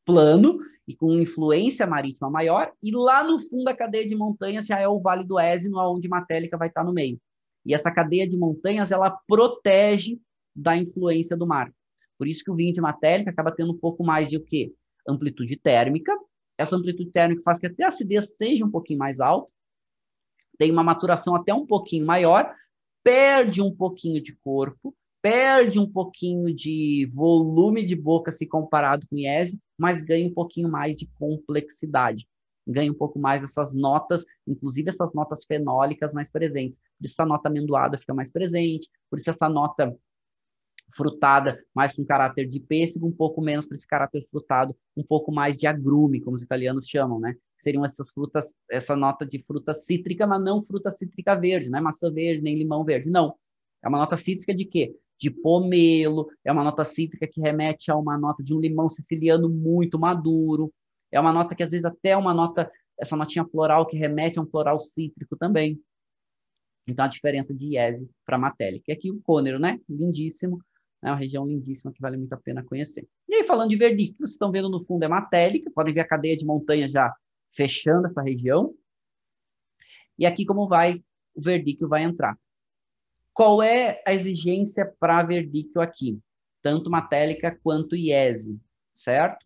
[0.06, 4.80] plano, e com influência marítima maior, e lá no fundo da cadeia de montanhas já
[4.80, 7.20] é o Vale do Esino, onde Matélica vai estar no meio.
[7.66, 10.20] E essa cadeia de montanhas, ela protege
[10.56, 11.74] da influência do mar.
[12.18, 14.74] Por isso que o vinho de Matélica acaba tendo um pouco mais de o quê?
[15.08, 16.14] Amplitude térmica.
[16.58, 19.52] Essa amplitude térmica faz que até a acidez seja um pouquinho mais alta,
[20.58, 22.54] tem uma maturação até um pouquinho maior,
[23.04, 29.18] perde um pouquinho de corpo, perde um pouquinho de volume de boca se comparado com
[29.18, 32.28] IESE, mas ganha um pouquinho mais de complexidade.
[32.66, 36.80] Ganha um pouco mais essas notas, inclusive essas notas fenólicas mais presentes.
[36.98, 39.96] Por isso essa nota amendoada fica mais presente, por isso essa nota
[40.96, 45.32] frutada, mais com caráter de pêssego, um pouco menos para esse caráter frutado, um pouco
[45.32, 47.36] mais de agrume, como os italianos chamam, né?
[47.58, 51.82] Seriam essas frutas, essa nota de fruta cítrica, mas não fruta cítrica verde, não é
[51.82, 53.36] maçã verde, nem limão verde, não.
[53.84, 54.96] É uma nota cítrica de quê?
[55.24, 59.48] de pomelo, é uma nota cítrica que remete a uma nota de um limão siciliano
[59.48, 60.70] muito maduro,
[61.14, 64.40] é uma nota que às vezes até é uma nota, essa notinha floral que remete
[64.40, 65.80] a um floral cítrico também.
[66.88, 68.86] Então a diferença de IESE para matélica.
[68.88, 69.80] E aqui o cônero, né?
[69.88, 70.60] Lindíssimo,
[71.02, 73.08] é uma região lindíssima que vale muito a pena conhecer.
[73.30, 76.02] E aí falando de verdict, que vocês estão vendo no fundo é matélica, podem ver
[76.02, 77.14] a cadeia de montanha já
[77.54, 78.74] fechando essa região.
[80.18, 81.04] E aqui como vai
[81.36, 82.38] o verdicto vai entrar.
[83.34, 86.20] Qual é a exigência para verdicto aqui?
[86.62, 88.60] Tanto Matélica quanto IESE,
[88.92, 89.46] certo?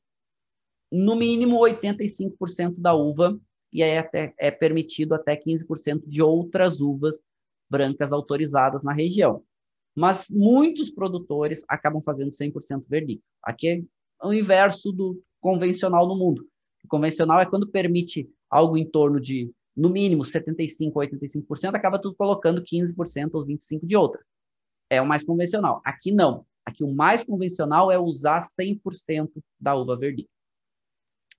[0.91, 3.39] No mínimo 85% da uva,
[3.71, 7.21] e é, até, é permitido até 15% de outras uvas
[7.69, 9.43] brancas autorizadas na região.
[9.95, 13.25] Mas muitos produtores acabam fazendo 100% verdicto.
[13.43, 16.47] Aqui é o inverso do convencional no mundo.
[16.83, 21.99] O convencional é quando permite algo em torno de no mínimo 75% ou 85%, acaba
[21.99, 24.25] tudo colocando 15% ou 25% de outras.
[24.89, 25.81] É o mais convencional.
[25.85, 26.45] Aqui não.
[26.65, 29.29] Aqui o mais convencional é usar 100%
[29.59, 30.27] da uva verdinha.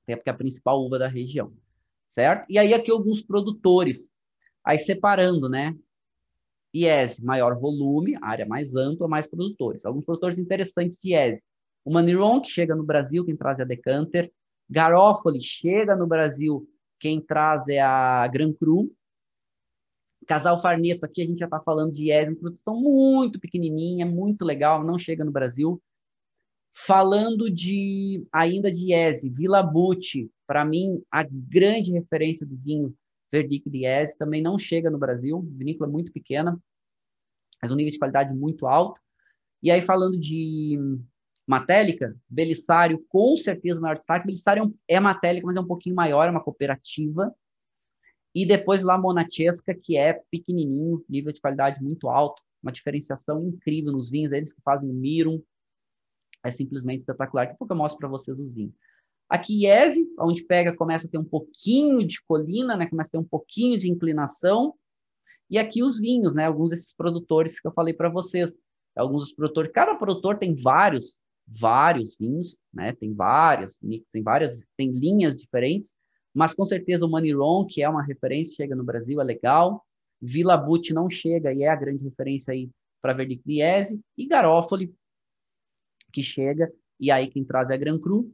[0.08, 1.52] Até porque é a principal uva da região.
[2.06, 2.46] Certo?
[2.48, 4.08] E aí aqui alguns produtores.
[4.64, 5.76] Aí separando, né?
[6.74, 9.84] IES, maior volume, área mais ampla, mais produtores.
[9.84, 11.40] Alguns produtores interessantes de IES.
[11.84, 14.32] O Maniron, que chega no Brasil, quem traz é a Decanter.
[14.68, 16.66] Garofoli chega no Brasil
[16.98, 18.90] quem traz é a Gran Cru.
[20.26, 24.44] Casal Farneto, aqui a gente já está falando de IES, uma produção muito pequenininha, muito
[24.44, 25.80] legal, não chega no Brasil.
[26.86, 32.94] Falando de ainda de IES, Vila Bucci, para mim, a grande referência do vinho
[33.32, 36.58] Verdict de IES, também não chega no Brasil, vinícola muito pequena,
[37.60, 39.00] mas um nível de qualidade muito alto.
[39.62, 40.78] E aí, falando de
[41.46, 44.26] Matélica, Belisário, com certeza o maior destaque.
[44.26, 47.34] Belisário é, é Matélica, mas é um pouquinho maior, é uma cooperativa.
[48.34, 53.92] E depois lá Monachesca, que é pequenininho, nível de qualidade muito alto, uma diferenciação incrível
[53.92, 55.42] nos vinhos, eles que fazem o Mirum,
[56.48, 57.44] é simplesmente espetacular.
[57.44, 58.74] Daqui a pouco eu mostro para vocês os vinhos.
[59.28, 62.86] Aqui Iese, onde pega, começa a ter um pouquinho de colina, né?
[62.86, 64.74] Começa a ter um pouquinho de inclinação.
[65.50, 66.46] E aqui os vinhos, né?
[66.46, 68.56] Alguns desses produtores que eu falei para vocês.
[68.96, 71.18] Alguns dos produtores, cada produtor tem vários
[71.48, 72.92] vários vinhos, né?
[72.92, 73.78] Tem várias,
[74.10, 75.94] tem várias, tem linhas diferentes,
[76.34, 79.84] mas com certeza o Maniron, que é uma referência, chega no Brasil, é legal.
[80.20, 82.68] Vila Butte não chega e é a grande referência aí
[83.00, 84.92] para Verdigliese e Garofoli
[86.12, 88.32] que chega e aí quem traz é a Gran Cru.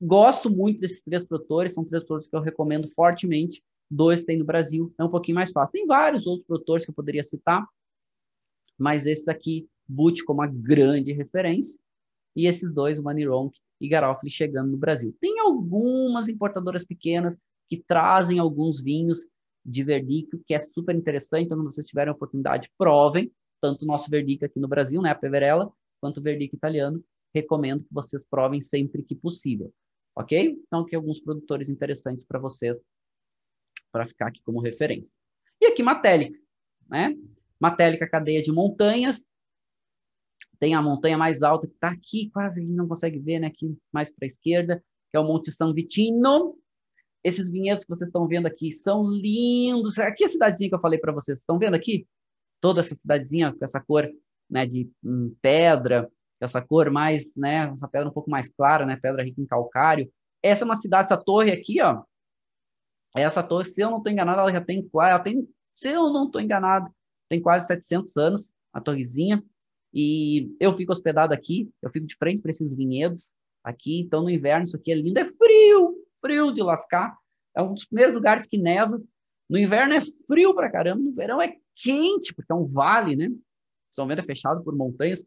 [0.00, 3.62] Gosto muito desses três produtores, são três produtores que eu recomendo fortemente.
[3.90, 5.72] Dois tem no Brasil, é um pouquinho mais fácil.
[5.72, 7.66] Tem vários outros produtores que eu poderia citar,
[8.78, 11.78] mas esse aqui, Butte como a grande referência
[12.34, 15.16] e esses dois, Manironk e Garofoli, chegando no Brasil.
[15.20, 17.38] Tem algumas importadoras pequenas
[17.68, 19.26] que trazem alguns vinhos
[19.64, 23.86] de verdicto, que é super interessante, então, quando vocês tiverem a oportunidade, provem, tanto o
[23.86, 25.72] nosso verdicto aqui no Brasil, né, a Peverella,
[26.04, 27.02] quanto o verdicto italiano,
[27.34, 29.72] recomendo que vocês provem sempre que possível,
[30.14, 30.54] ok?
[30.66, 32.76] Então, aqui alguns produtores interessantes para vocês,
[33.90, 35.16] para ficar aqui como referência.
[35.58, 36.38] E aqui Matélica,
[36.90, 37.16] né?
[37.58, 39.24] Matélica, cadeia de montanhas,
[40.58, 43.46] tem a montanha mais alta que está aqui, quase a gente não consegue ver, né?
[43.46, 46.54] Aqui mais para a esquerda, que é o Monte São Vitino.
[47.24, 49.98] Esses vinhedos que vocês estão vendo aqui são lindos.
[49.98, 52.06] Aqui é a cidadezinha que eu falei para vocês, estão vendo aqui?
[52.60, 54.06] Toda essa cidadezinha com essa cor
[54.54, 56.08] né, de hum, pedra,
[56.40, 60.08] essa cor mais, né, essa pedra um pouco mais clara, né, pedra rica em calcário.
[60.40, 62.02] Essa é uma cidade, essa torre aqui, ó.
[63.16, 66.26] Essa torre, se eu não estou enganado, ela já tem, ela tem, se eu não
[66.26, 66.88] estou enganado,
[67.28, 69.42] tem quase 700 anos, a torrezinha.
[69.92, 73.32] E eu fico hospedado aqui, eu fico de frente para esses vinhedos
[73.62, 74.00] aqui.
[74.00, 75.18] Então, no inverno, isso aqui é lindo.
[75.18, 77.16] É frio, frio de lascar.
[77.56, 79.00] É um dos primeiros lugares que neva.
[79.48, 81.00] No inverno é frio pra caramba.
[81.00, 83.28] No verão é quente, porque é um vale, né?
[83.94, 85.24] São Bento é fechado por montanhas.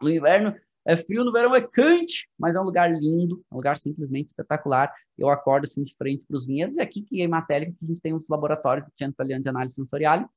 [0.00, 0.54] No inverno
[0.84, 4.92] é frio, no verão é quente, mas é um lugar lindo, um lugar simplesmente espetacular.
[5.16, 6.76] Eu acordo assim de frente para os vinhedos.
[6.76, 9.14] E aqui que é em Matéria que a gente tem um dos laboratórios do Centro
[9.14, 10.28] Italiano de Análise Sensorial,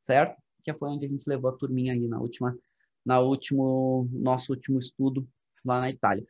[0.00, 0.40] certo?
[0.62, 2.56] que foi onde a gente levou a turminha aí na última,
[3.04, 5.28] na último, nosso último estudo
[5.64, 6.26] lá na Itália.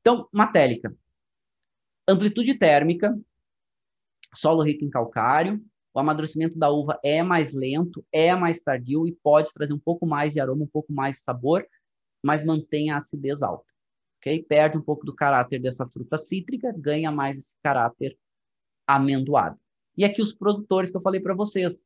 [0.00, 0.94] Então, matélica.
[2.08, 3.16] Amplitude térmica,
[4.34, 5.62] solo rico em calcário,
[5.92, 10.06] o amadurecimento da uva é mais lento, é mais tardio e pode trazer um pouco
[10.06, 11.66] mais de aroma, um pouco mais de sabor,
[12.22, 13.64] mas mantém a acidez alta.
[14.18, 14.42] Okay?
[14.42, 18.16] Perde um pouco do caráter dessa fruta cítrica, ganha mais esse caráter
[18.86, 19.58] amendoado.
[19.96, 21.82] E aqui os produtores que eu falei para vocês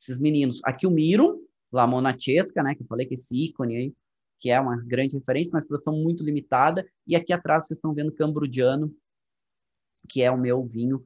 [0.00, 0.60] esses meninos.
[0.64, 3.94] Aqui o Miro, La Monachesca, né, que eu falei que esse ícone aí,
[4.38, 6.86] que é uma grande referência, mas produção muito limitada.
[7.06, 8.94] E aqui atrás vocês estão vendo Cambrudiano,
[10.08, 11.04] que é o meu vinho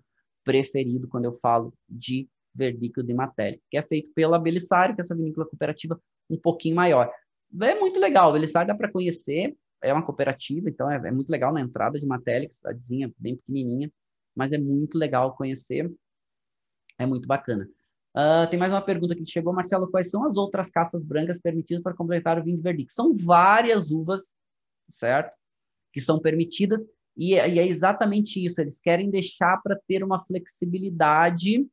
[0.49, 5.03] preferido quando eu falo de Verdicchio de Matéria, que é feito pela Belisário, que é
[5.03, 7.13] essa vinícola cooperativa um pouquinho maior.
[7.61, 11.53] É muito legal, Belisário dá para conhecer, é uma cooperativa, então é, é, muito legal
[11.53, 13.93] na entrada de Matéria, cidadezinha bem pequenininha,
[14.35, 15.93] mas é muito legal conhecer,
[16.99, 17.69] é muito bacana.
[18.17, 19.91] Uh, tem mais uma pergunta que chegou, Marcelo.
[19.91, 22.91] Quais são as outras castas brancas permitidas para completar o vinho de Verdict?
[22.95, 24.35] São várias uvas,
[24.89, 25.31] certo?
[25.93, 26.87] Que são permitidas,
[27.19, 28.61] e, e é exatamente isso.
[28.61, 31.69] Eles querem deixar para ter uma flexibilidade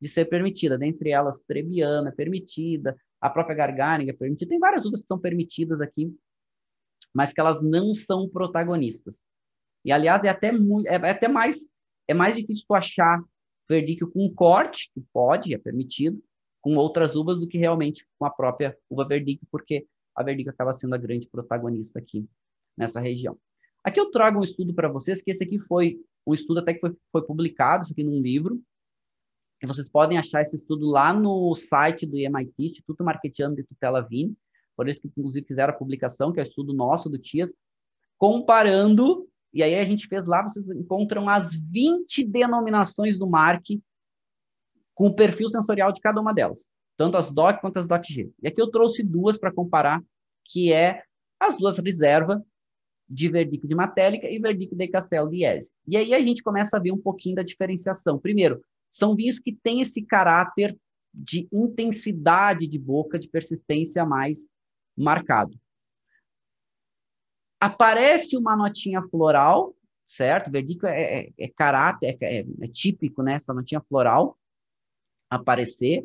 [0.00, 0.78] de ser permitida.
[0.78, 4.48] Dentre elas, Trebiana é permitida, a própria Gargaring é permitida.
[4.48, 6.16] Tem várias uvas que são permitidas aqui,
[7.12, 9.20] mas que elas não são protagonistas.
[9.84, 10.50] E, aliás, é até,
[10.86, 11.58] é, é até mais,
[12.06, 13.20] é mais difícil tu achar
[13.68, 16.22] verdicchio com corte, que pode, é permitido,
[16.60, 20.72] com outras uvas do que realmente com a própria uva verdicchio, porque a verdicchio acaba
[20.72, 22.28] sendo a grande protagonista aqui
[22.76, 23.36] nessa região.
[23.84, 26.80] Aqui eu trago um estudo para vocês, que esse aqui foi um estudo até que
[26.80, 28.60] foi, foi publicado, isso aqui num livro,
[29.62, 34.00] e vocês podem achar esse estudo lá no site do MIT, Instituto Marketiano de Tutela
[34.02, 34.36] Vini,
[34.76, 37.52] por eles que inclusive fizeram a publicação, que é o estudo nosso do TIAS,
[38.18, 43.82] comparando e aí a gente fez lá, vocês encontram as 20 denominações do MARC
[44.94, 48.32] com o perfil sensorial de cada uma delas, tanto as DOC quanto as DOC-G.
[48.42, 50.02] E aqui eu trouxe duas para comparar,
[50.44, 51.02] que é
[51.38, 52.42] as duas reserva
[53.12, 55.72] de Verdico de Matélica e Verdico de Castelo de Iese.
[55.86, 58.18] E aí a gente começa a ver um pouquinho da diferenciação.
[58.18, 60.76] Primeiro, são vinhos que têm esse caráter
[61.12, 64.48] de intensidade de boca, de persistência mais
[64.96, 65.58] marcado
[67.62, 69.72] aparece uma notinha floral,
[70.04, 70.50] certo?
[70.50, 73.34] Verdico é, é, é caráter, é, é, é, típico, né?
[73.34, 74.36] Essa notinha floral
[75.30, 76.04] aparecer.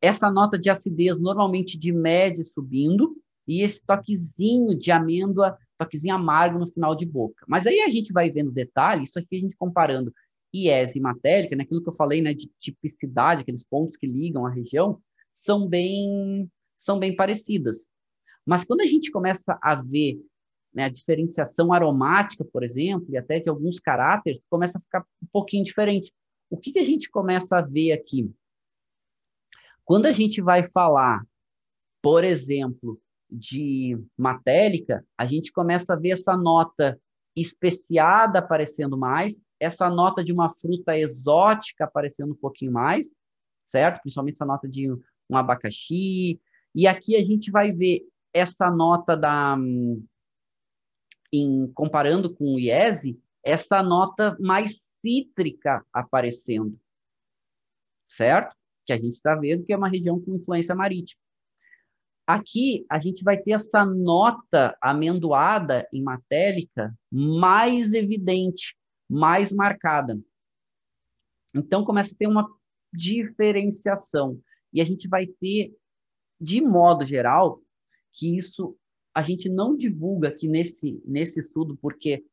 [0.00, 3.16] Essa nota de acidez normalmente de média subindo
[3.46, 7.44] e esse toquezinho de amêndoa, toquezinho amargo no final de boca.
[7.48, 10.12] Mas aí a gente vai vendo detalhes, isso aqui a gente comparando
[10.54, 14.46] IES e matélica, né, aquilo que eu falei, né, de tipicidade, aqueles pontos que ligam
[14.46, 15.00] a região,
[15.32, 17.88] são bem são bem parecidas.
[18.44, 20.20] Mas quando a gente começa a ver
[20.74, 25.26] né, a diferenciação aromática, por exemplo, e até de alguns caráteres, começa a ficar um
[25.30, 26.12] pouquinho diferente.
[26.50, 28.30] O que, que a gente começa a ver aqui?
[29.84, 31.24] Quando a gente vai falar,
[32.00, 33.00] por exemplo,
[33.32, 37.00] de matélica, a gente começa a ver essa nota
[37.34, 43.10] especiada aparecendo mais, essa nota de uma fruta exótica aparecendo um pouquinho mais,
[43.64, 44.00] certo?
[44.02, 46.40] Principalmente essa nota de um abacaxi.
[46.74, 48.02] E aqui a gente vai ver
[48.34, 49.56] essa nota da,
[51.32, 56.78] em comparando com o IESE, essa nota mais cítrica aparecendo,
[58.08, 58.54] certo?
[58.84, 61.20] Que a gente está vendo que é uma região com influência marítima.
[62.32, 68.74] Aqui a gente vai ter essa nota amendoada em matélica mais evidente,
[69.06, 70.18] mais marcada.
[71.54, 72.48] Então começa a ter uma
[72.90, 74.40] diferenciação
[74.72, 75.76] e a gente vai ter,
[76.40, 77.60] de modo geral,
[78.14, 78.78] que isso
[79.14, 82.24] a gente não divulga aqui nesse, nesse estudo, porque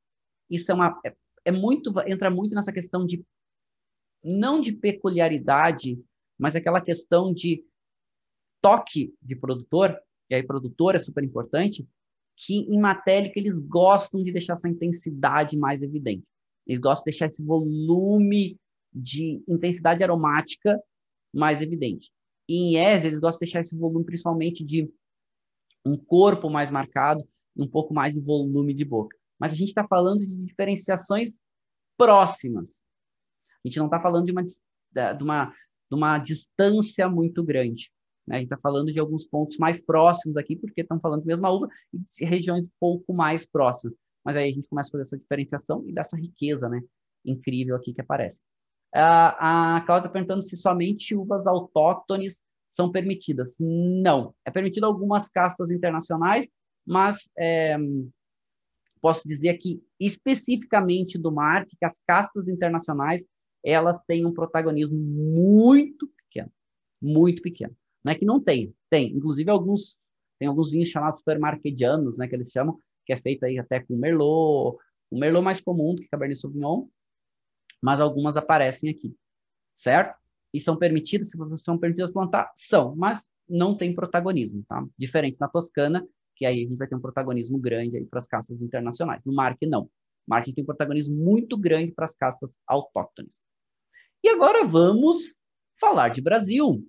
[0.49, 0.97] isso é uma.
[1.05, 3.21] É, é muito, entra muito nessa questão de
[4.23, 6.01] não de peculiaridade,
[6.37, 7.65] mas aquela questão de
[8.61, 9.97] toque de produtor,
[10.29, 11.87] e aí produtor é super importante,
[12.35, 16.23] que em matélica eles gostam de deixar essa intensidade mais evidente.
[16.65, 18.57] Eles gostam de deixar esse volume
[18.93, 20.79] de intensidade aromática
[21.33, 22.11] mais evidente.
[22.47, 24.89] E em ES, eles gostam de deixar esse volume principalmente de
[25.85, 29.17] um corpo mais marcado um pouco mais de volume de boca.
[29.37, 31.39] Mas a gente está falando de diferenciações
[31.97, 32.79] próximas.
[33.63, 37.91] A gente não está falando de uma, de, uma, de uma distância muito grande.
[38.29, 38.35] Né?
[38.35, 41.51] A gente está falando de alguns pontos mais próximos aqui, porque estão falando da mesma
[41.51, 43.95] uva, e de regiões um pouco mais próximas.
[44.23, 46.79] Mas aí a gente começa a fazer essa diferenciação e dessa riqueza né?
[47.25, 48.41] incrível aqui que aparece.
[48.93, 53.57] A Cláudia está perguntando se somente uvas autóctones são permitidas.
[53.59, 54.33] Não.
[54.45, 56.47] É permitido algumas castas internacionais,
[56.85, 57.77] mas é,
[59.01, 63.25] posso dizer que especificamente do mar, que as castas internacionais
[63.63, 66.51] elas têm um protagonismo muito pequeno,
[67.01, 67.75] muito pequeno.
[68.09, 69.15] Não é que não tem, tem.
[69.15, 69.95] Inclusive alguns
[70.39, 73.95] tem alguns vinhos chamados supermarquedianos, né, que eles chamam, que é feito aí até com
[73.95, 74.79] merlot,
[75.11, 76.87] o merlot mais comum do que cabernet sauvignon,
[77.79, 79.13] mas algumas aparecem aqui,
[79.75, 80.17] certo?
[80.51, 81.31] E são permitidas,
[81.63, 82.51] são permitidas plantar?
[82.55, 84.83] São, mas não tem protagonismo, tá?
[84.97, 88.25] Diferente na Toscana, que aí a gente vai ter um protagonismo grande aí para as
[88.25, 89.21] castas internacionais.
[89.23, 89.87] No Marque, não.
[90.25, 93.43] Marque tem um protagonismo muito grande para as castas autóctones.
[94.23, 95.35] E agora vamos
[95.79, 96.83] falar de Brasil,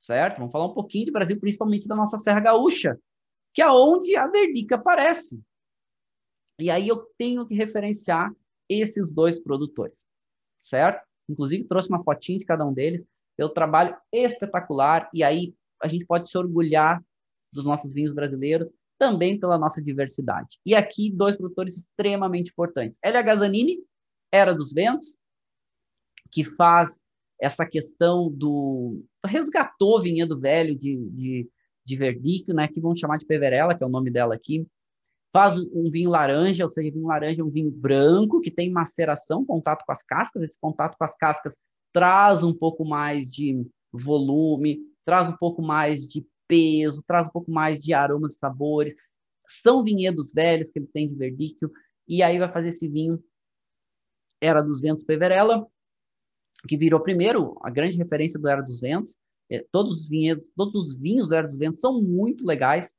[0.00, 0.38] certo?
[0.38, 2.98] Vamos falar um pouquinho de Brasil, principalmente da nossa Serra Gaúcha,
[3.54, 5.40] que é onde a Verdica aparece.
[6.58, 8.32] E aí eu tenho que referenciar
[8.68, 10.10] esses dois produtores
[10.60, 11.04] certo?
[11.28, 13.04] Inclusive, trouxe uma fotinha de cada um deles.
[13.38, 17.02] Eu trabalho espetacular e aí a gente pode se orgulhar
[17.52, 20.58] dos nossos vinhos brasileiros também pela nossa diversidade.
[20.64, 22.98] E aqui, dois produtores extremamente importantes.
[23.02, 23.78] Elia Gazzanini,
[24.30, 25.16] Era dos Ventos,
[26.30, 27.00] que faz
[27.40, 29.02] essa questão do...
[29.24, 31.48] resgatou vinhedo velho de, de,
[31.84, 34.66] de verdicchio, né, que vão chamar de Peverella, que é o nome dela aqui,
[35.32, 39.44] faz um vinho laranja, ou seja, vinho laranja é um vinho branco que tem maceração,
[39.44, 40.42] contato com as cascas.
[40.42, 41.58] Esse contato com as cascas
[41.92, 47.50] traz um pouco mais de volume, traz um pouco mais de peso, traz um pouco
[47.50, 48.94] mais de aromas e sabores.
[49.46, 51.70] São vinhedos velhos que ele tem de verdicchio,
[52.06, 53.22] e aí vai fazer esse vinho
[54.40, 55.66] Era dos Ventos Peverella,
[56.68, 59.16] que virou primeiro a grande referência do Era dos Ventos.
[59.50, 62.94] É, todos os vinhedos, todos os vinhos do Era dos Ventos são muito legais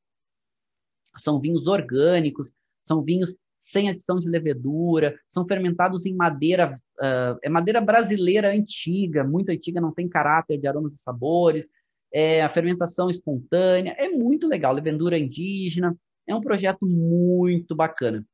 [1.18, 2.52] são vinhos orgânicos,
[2.82, 9.24] são vinhos sem adição de levedura, são fermentados em madeira, uh, é madeira brasileira antiga,
[9.24, 11.70] muito antiga, não tem caráter de aromas e sabores,
[12.12, 15.96] é a fermentação espontânea, é muito legal, levedura indígena,
[16.26, 18.26] é um projeto muito bacana.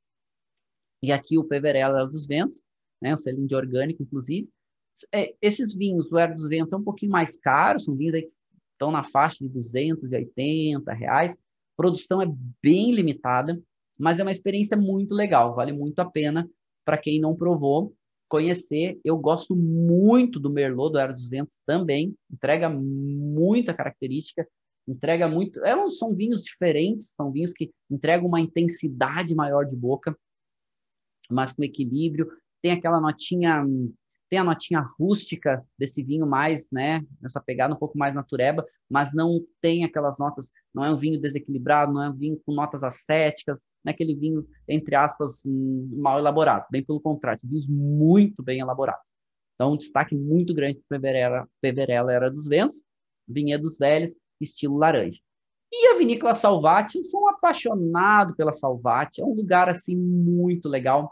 [1.03, 2.63] E aqui o Peverella dos Ventos,
[3.01, 4.49] né, um selinho de orgânico, inclusive.
[5.13, 8.31] É, esses vinhos, o Era dos Ventos, é um pouquinho mais caro, são vinhos que
[8.73, 11.37] estão na faixa de 280 reais,
[11.75, 12.27] produção é
[12.61, 13.61] bem limitada,
[13.97, 16.49] mas é uma experiência muito legal, vale muito a pena
[16.85, 17.93] para quem não provou
[18.27, 18.99] conhecer.
[19.03, 24.47] Eu gosto muito do Merlot do Era dos Ventos também, entrega muita característica,
[24.87, 25.63] entrega muito.
[25.63, 30.17] É, são vinhos diferentes, são vinhos que entregam uma intensidade maior de boca,
[31.29, 32.29] mas com equilíbrio.
[32.61, 33.65] Tem aquela notinha
[34.29, 39.13] tem a notinha rústica desse vinho mais, né, essa pegada um pouco mais natureba, mas
[39.13, 42.83] não tem aquelas notas, não é um vinho desequilibrado, não é um vinho com notas
[42.83, 48.59] acéticas, não é aquele vinho, entre aspas, mal elaborado, bem pelo contrário, vinhos muito bem
[48.59, 49.11] elaborados.
[49.55, 52.83] Então, um destaque muito grande para Peverella, Peverella Era dos Ventos,
[53.27, 55.19] Vinhedos Velhos, estilo laranja.
[55.71, 60.69] E a Vinícola Salvati, eu sou um apaixonado pela Salvati, é um lugar, assim, muito
[60.69, 61.11] legal.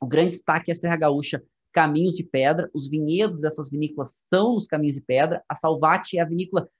[0.00, 1.42] O grande destaque é a Serra Gaúcha,
[1.74, 2.70] caminhos de pedra.
[2.72, 5.44] Os vinhedos dessas vinícolas são os caminhos de pedra.
[5.48, 6.70] A Salvati é a vinícola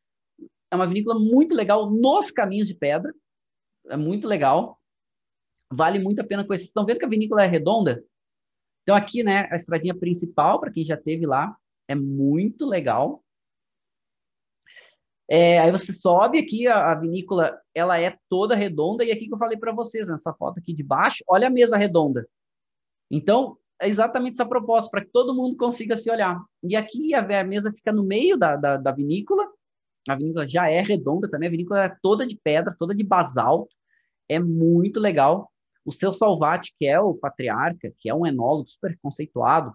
[0.71, 3.15] é uma vinícola muito legal nos caminhos de pedra.
[3.89, 4.81] É muito legal.
[5.71, 6.65] Vale muito a pena conhecer.
[6.65, 8.05] Vocês estão vendo que a vinícola é redonda?
[8.83, 11.57] Então aqui, né, a estradinha principal para quem já teve lá
[11.89, 13.23] é muito legal.
[15.29, 19.33] É, aí você sobe aqui, a, a, vinícola ela é toda redonda, e aqui que
[19.33, 22.29] eu falei para vocês, nessa foto aqui de baixo, olha a mesa redonda.
[23.11, 23.57] Então,
[23.89, 26.41] exatamente essa proposta, para que todo mundo consiga se olhar.
[26.63, 29.47] E aqui a, a mesa fica no meio da, da, da, vinícola,
[30.09, 33.75] a vinícola já é redonda também, a vinícola é toda de pedra, toda de basalto,
[34.29, 35.51] é muito legal.
[35.85, 39.75] O seu Salvati, que é o patriarca, que é um enólogo super conceituado,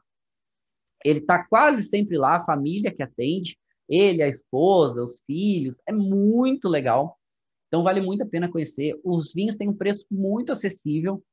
[1.04, 3.58] ele está quase sempre lá, a família que atende,
[3.88, 7.18] ele, a esposa, os filhos, é muito legal.
[7.68, 9.00] Então vale muito a pena conhecer.
[9.04, 11.24] Os vinhos têm um preço muito acessível,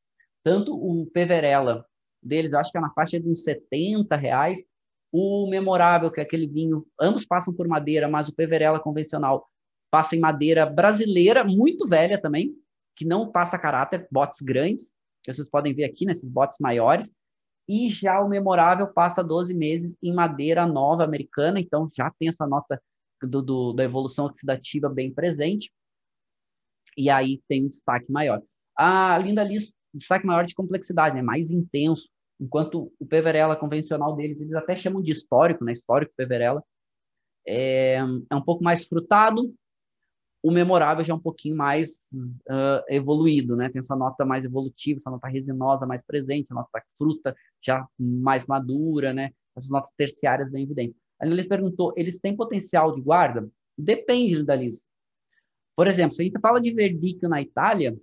[0.45, 1.85] tanto o Peverella
[2.27, 4.65] deles, acho que é na faixa de uns 70 reais,
[5.13, 9.49] o Memorável, que é aquele vinho, ambos passam por madeira, mas o Peverella convencional
[9.91, 12.55] passa em madeira brasileira, muito velha também,
[12.95, 14.93] que não passa caráter, botes grandes,
[15.23, 17.13] que vocês podem ver aqui nesses botes maiores,
[17.69, 22.47] e já o Memorável passa 12 meses em madeira nova americana, então já tem essa
[22.47, 22.81] nota
[23.23, 25.73] do, do, da evolução oxidativa bem presente,
[26.97, 28.43] e aí tem um destaque maior.
[28.77, 31.23] A Linda Liz, destaque maior de complexidade, né?
[31.23, 32.09] mais intenso,
[32.41, 35.73] enquanto o Peverella convencional deles, eles até chamam de histórico, né?
[35.73, 36.63] histórico Peverella,
[37.47, 39.55] é, é um pouco mais frutado,
[40.43, 43.69] o memorável já é um pouquinho mais uh, evoluído, né?
[43.69, 48.47] Tem essa nota mais evolutiva, essa nota resinosa mais presente, essa nota fruta já mais
[48.47, 49.33] madura, né?
[49.57, 50.97] Essas notas terciárias bem evidentes.
[51.19, 53.49] A Liz perguntou, eles têm potencial de guarda?
[53.77, 54.87] Depende da Liz.
[55.75, 57.97] Por exemplo, se a gente fala de verdicchio na Itália,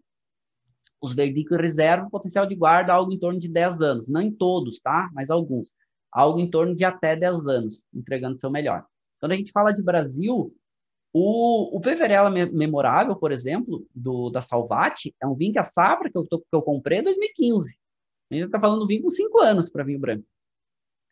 [1.04, 4.08] os verdicchio reservam potencial de guarda algo em torno de 10 anos.
[4.08, 5.10] Não em todos, tá?
[5.14, 5.74] Mas alguns.
[6.10, 8.86] Algo em torno de até 10 anos, entregando seu melhor.
[9.20, 10.56] Quando a gente fala de Brasil,
[11.12, 16.10] o, o Peverella Memorável, por exemplo, do, da Salvati, é um vinho que a safra
[16.10, 17.78] que eu, tô, que eu comprei é 2015.
[18.32, 20.26] A gente está falando do vinho com 5 anos para vinho branco.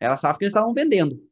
[0.00, 1.22] É a safra que eles estavam vendendo.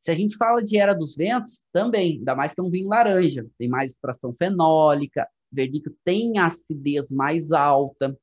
[0.00, 2.88] Se a gente fala de Era dos Ventos, também, ainda mais que é um vinho
[2.88, 8.18] laranja, tem mais extração fenólica, verdicchio tem acidez mais alta.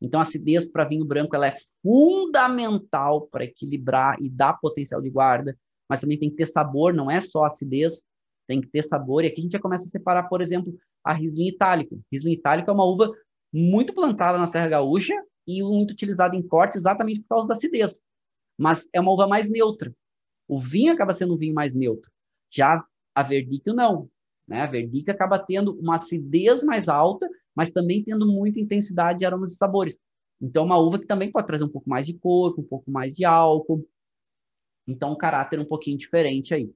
[0.00, 5.10] Então, a acidez para vinho branco ela é fundamental para equilibrar e dar potencial de
[5.10, 5.58] guarda,
[5.88, 8.04] mas também tem que ter sabor, não é só acidez
[8.46, 9.24] tem que ter sabor.
[9.24, 12.00] E aqui a gente já começa a separar, por exemplo, a Riesling Itálico.
[12.10, 13.12] Riesling Itálico é uma uva
[13.52, 15.14] muito plantada na Serra Gaúcha
[15.46, 18.02] e muito utilizada em corte exatamente por causa da acidez.
[18.58, 19.94] Mas é uma uva mais neutra.
[20.48, 22.10] O vinho acaba sendo um vinho mais neutro.
[22.50, 24.08] Já a Verdicchio não.
[24.46, 24.60] Né?
[24.60, 29.52] A Verdicchio acaba tendo uma acidez mais alta, mas também tendo muita intensidade de aromas
[29.52, 29.98] e sabores.
[30.40, 32.90] Então, é uma uva que também pode trazer um pouco mais de corpo, um pouco
[32.90, 33.86] mais de álcool.
[34.86, 36.70] Então, um caráter um pouquinho diferente aí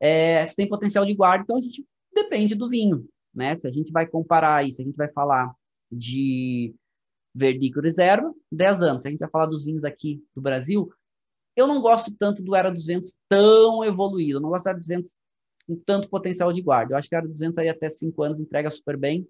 [0.00, 3.54] é, se tem potencial de guarda, então a gente depende do vinho, né?
[3.54, 5.54] Se a gente vai comparar isso, a gente vai falar
[5.92, 6.74] de
[7.34, 9.02] verdicchio reserva, 10 anos.
[9.02, 10.90] Se a gente vai falar dos vinhos aqui do Brasil,
[11.54, 15.16] eu não gosto tanto do Era 200 tão evoluído, eu não gosto do Era 200
[15.76, 16.94] tanto potencial de guarda.
[16.94, 19.28] Eu acho que o Era 200 aí até 5 anos entrega super bem.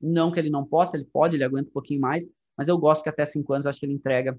[0.00, 2.26] Não que ele não possa, ele pode, ele aguenta um pouquinho mais,
[2.56, 4.38] mas eu gosto que até 5 anos eu acho que ele entrega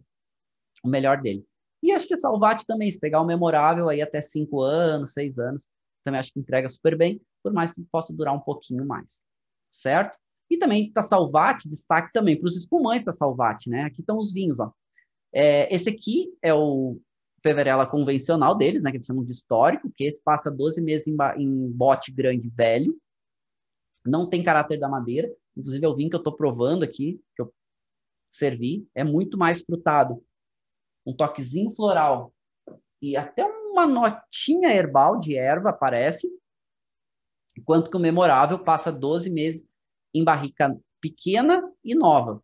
[0.83, 1.45] o melhor dele.
[1.83, 5.67] E acho que Salvati também, se pegar o memorável aí até cinco anos, seis anos,
[6.03, 9.23] também acho que entrega super bem, por mais que possa durar um pouquinho mais,
[9.71, 10.17] certo?
[10.49, 13.83] E também da Salvati, destaque também para os espumantes da Salvati, né?
[13.83, 14.71] Aqui estão os vinhos, ó.
[15.33, 16.99] É, esse aqui é o
[17.41, 18.91] Peverella convencional deles, né?
[18.91, 22.97] Que eles chamam de histórico, que esse passa 12 meses em, em bote grande velho,
[24.05, 27.41] não tem caráter da madeira, inclusive é o vinho que eu estou provando aqui, que
[27.41, 27.53] eu
[28.31, 30.23] servi, é muito mais frutado
[31.05, 32.33] um toquezinho floral
[33.01, 36.29] e até uma notinha herbal de erva aparece,
[37.57, 39.67] enquanto que o memorável passa 12 meses
[40.13, 42.43] em barrica pequena e nova.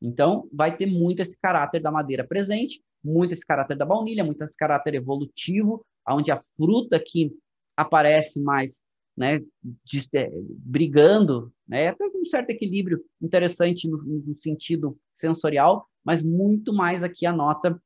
[0.00, 4.42] Então, vai ter muito esse caráter da madeira presente, muito esse caráter da baunilha, muito
[4.42, 7.32] esse caráter evolutivo, onde a fruta que
[7.76, 8.82] aparece mais
[9.16, 9.38] né,
[9.84, 16.72] de, é, brigando, né, até um certo equilíbrio interessante no, no, sentido sensorial, mas muito
[16.72, 17.80] mais aqui a nota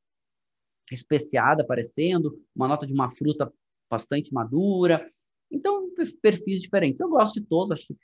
[0.90, 3.52] especiada aparecendo, uma nota de uma fruta
[3.88, 5.06] bastante madura.
[5.50, 5.88] Então,
[6.20, 7.00] perfis diferentes.
[7.00, 7.96] Eu gosto de todos, acho que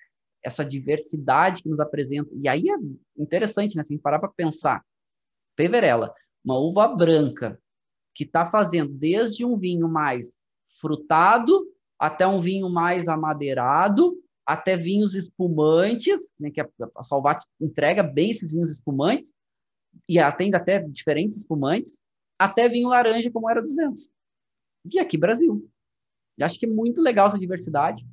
[0.42, 2.30] essa diversidade que nos apresenta.
[2.34, 2.76] E aí é
[3.20, 3.82] interessante, né?
[3.82, 4.84] Se a gente parar para pensar.
[5.56, 6.14] Peverella,
[6.46, 7.60] uma uva branca,
[8.14, 10.40] que está fazendo desde um vinho mais
[10.80, 11.66] frutado
[11.98, 18.30] até um vinho mais amadeirado, até vinhos espumantes, né, que a, a Salvati entrega bem
[18.30, 19.34] esses vinhos espumantes,
[20.08, 22.00] e atende até diferentes espumantes,
[22.38, 24.08] até vinho laranja, como era 200.
[24.92, 25.68] E aqui, Brasil.
[26.40, 28.06] Acho que é muito legal essa diversidade.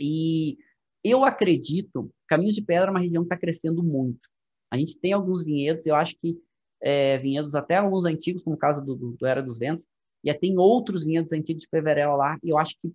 [0.00, 0.56] E
[1.04, 4.28] eu acredito, Caminhos de Pedra é uma região que está crescendo muito.
[4.70, 6.40] A gente tem alguns vinhedos, eu acho que
[6.80, 9.86] é, vinhedos até alguns antigos, como o caso do, do, Era dos Ventos,
[10.24, 12.92] e tem outros vinhedos antigos de Peverel lá, e eu acho que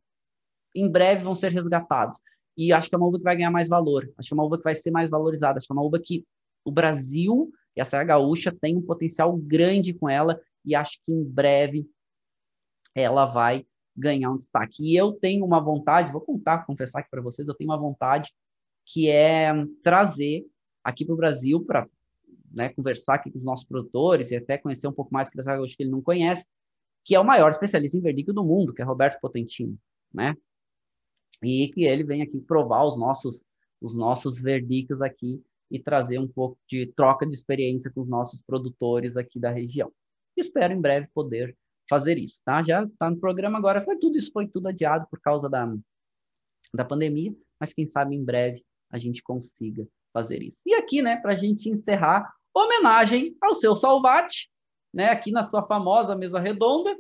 [0.76, 2.20] em breve vão ser resgatados.
[2.56, 4.44] E acho que é uma uva que vai ganhar mais valor, acho que é uma
[4.44, 6.26] uva que vai ser mais valorizada, acho que é uma uva que
[6.66, 11.12] o Brasil e a Serra Gaúcha tem um potencial grande com ela, e acho que
[11.12, 11.88] em breve
[12.96, 13.66] ela vai
[13.96, 14.84] ganhar um destaque.
[14.84, 18.32] E eu tenho uma vontade, vou contar, confessar aqui para vocês, eu tenho uma vontade
[18.86, 19.52] que é
[19.82, 20.46] trazer
[20.84, 21.88] aqui para o Brasil para
[22.54, 25.58] né, conversar aqui com os nossos produtores e até conhecer um pouco mais que Serra
[25.58, 26.46] Gaúcha que ele não conhece,
[27.04, 29.78] que é o maior especialista em verdicchio do mundo, que é Roberto Potentino,
[30.14, 30.36] né?
[31.44, 33.44] e que ele venha aqui provar os nossos,
[33.82, 38.42] os nossos verdictos aqui e trazer um pouco de troca de experiência com os nossos
[38.42, 39.92] produtores aqui da região.
[40.38, 41.56] Espero em breve poder
[41.90, 42.64] fazer isso, tá?
[42.64, 45.74] Já está no programa agora, foi tudo isso foi tudo adiado por causa da,
[46.74, 50.62] da pandemia, mas quem sabe em breve a gente consiga fazer isso.
[50.66, 54.50] E aqui, né, para a gente encerrar, homenagem ao seu Salvati,
[54.94, 56.96] né, aqui na sua famosa mesa redonda,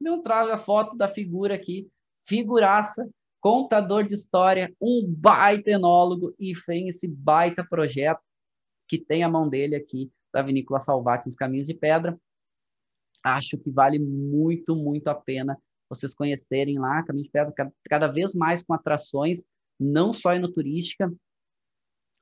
[0.00, 1.88] eu trago a foto da figura aqui,
[2.26, 3.08] figuraça,
[3.40, 8.20] contador de história, um baita enólogo e fez esse baita projeto
[8.86, 12.18] que tem a mão dele aqui da Vinícola Salvati nos Caminhos de Pedra.
[13.24, 15.58] Acho que vale muito, muito a pena
[15.88, 19.44] vocês conhecerem lá, Caminhos de Pedra, cada, cada vez mais com atrações,
[19.78, 21.12] não só enoturística,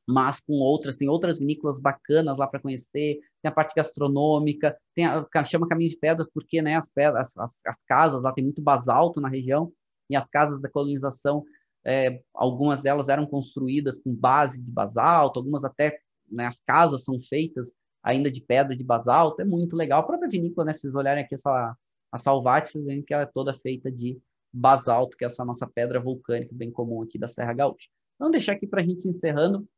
[0.09, 5.05] mas com outras, tem outras vinícolas bacanas lá para conhecer, tem a parte gastronômica, tem
[5.05, 8.63] a, chama Caminho de Pedras porque né, as, pedras, as, as casas lá tem muito
[8.63, 9.71] basalto na região,
[10.09, 11.45] e as casas da colonização,
[11.85, 17.21] é, algumas delas eram construídas com base de basalto, algumas até, né, as casas são
[17.21, 20.01] feitas ainda de pedra de basalto, é muito legal.
[20.01, 21.77] A própria vinícola, né, se vocês olharem aqui essa,
[22.11, 24.19] a Salvati, vocês veem que ela é toda feita de
[24.51, 27.91] basalto, que é essa nossa pedra vulcânica bem comum aqui da Serra Gaúcha.
[28.19, 29.69] Vamos deixar aqui para a gente encerrando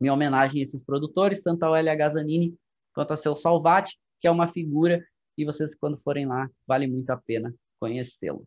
[0.00, 2.54] minha homenagem a esses produtores, tanto ao LH Zanini
[2.94, 5.04] quanto ao seu Salvati, que é uma figura
[5.36, 8.44] e vocês, quando forem lá, vale muito a pena conhecê-lo.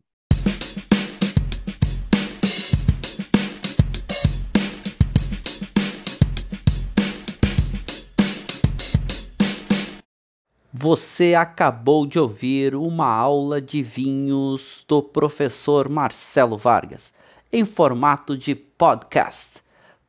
[10.70, 17.12] Você acabou de ouvir uma aula de vinhos do professor Marcelo Vargas,
[17.50, 19.61] em formato de podcast.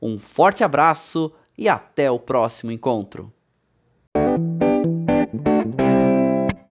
[0.00, 3.32] Um forte abraço e até o próximo encontro.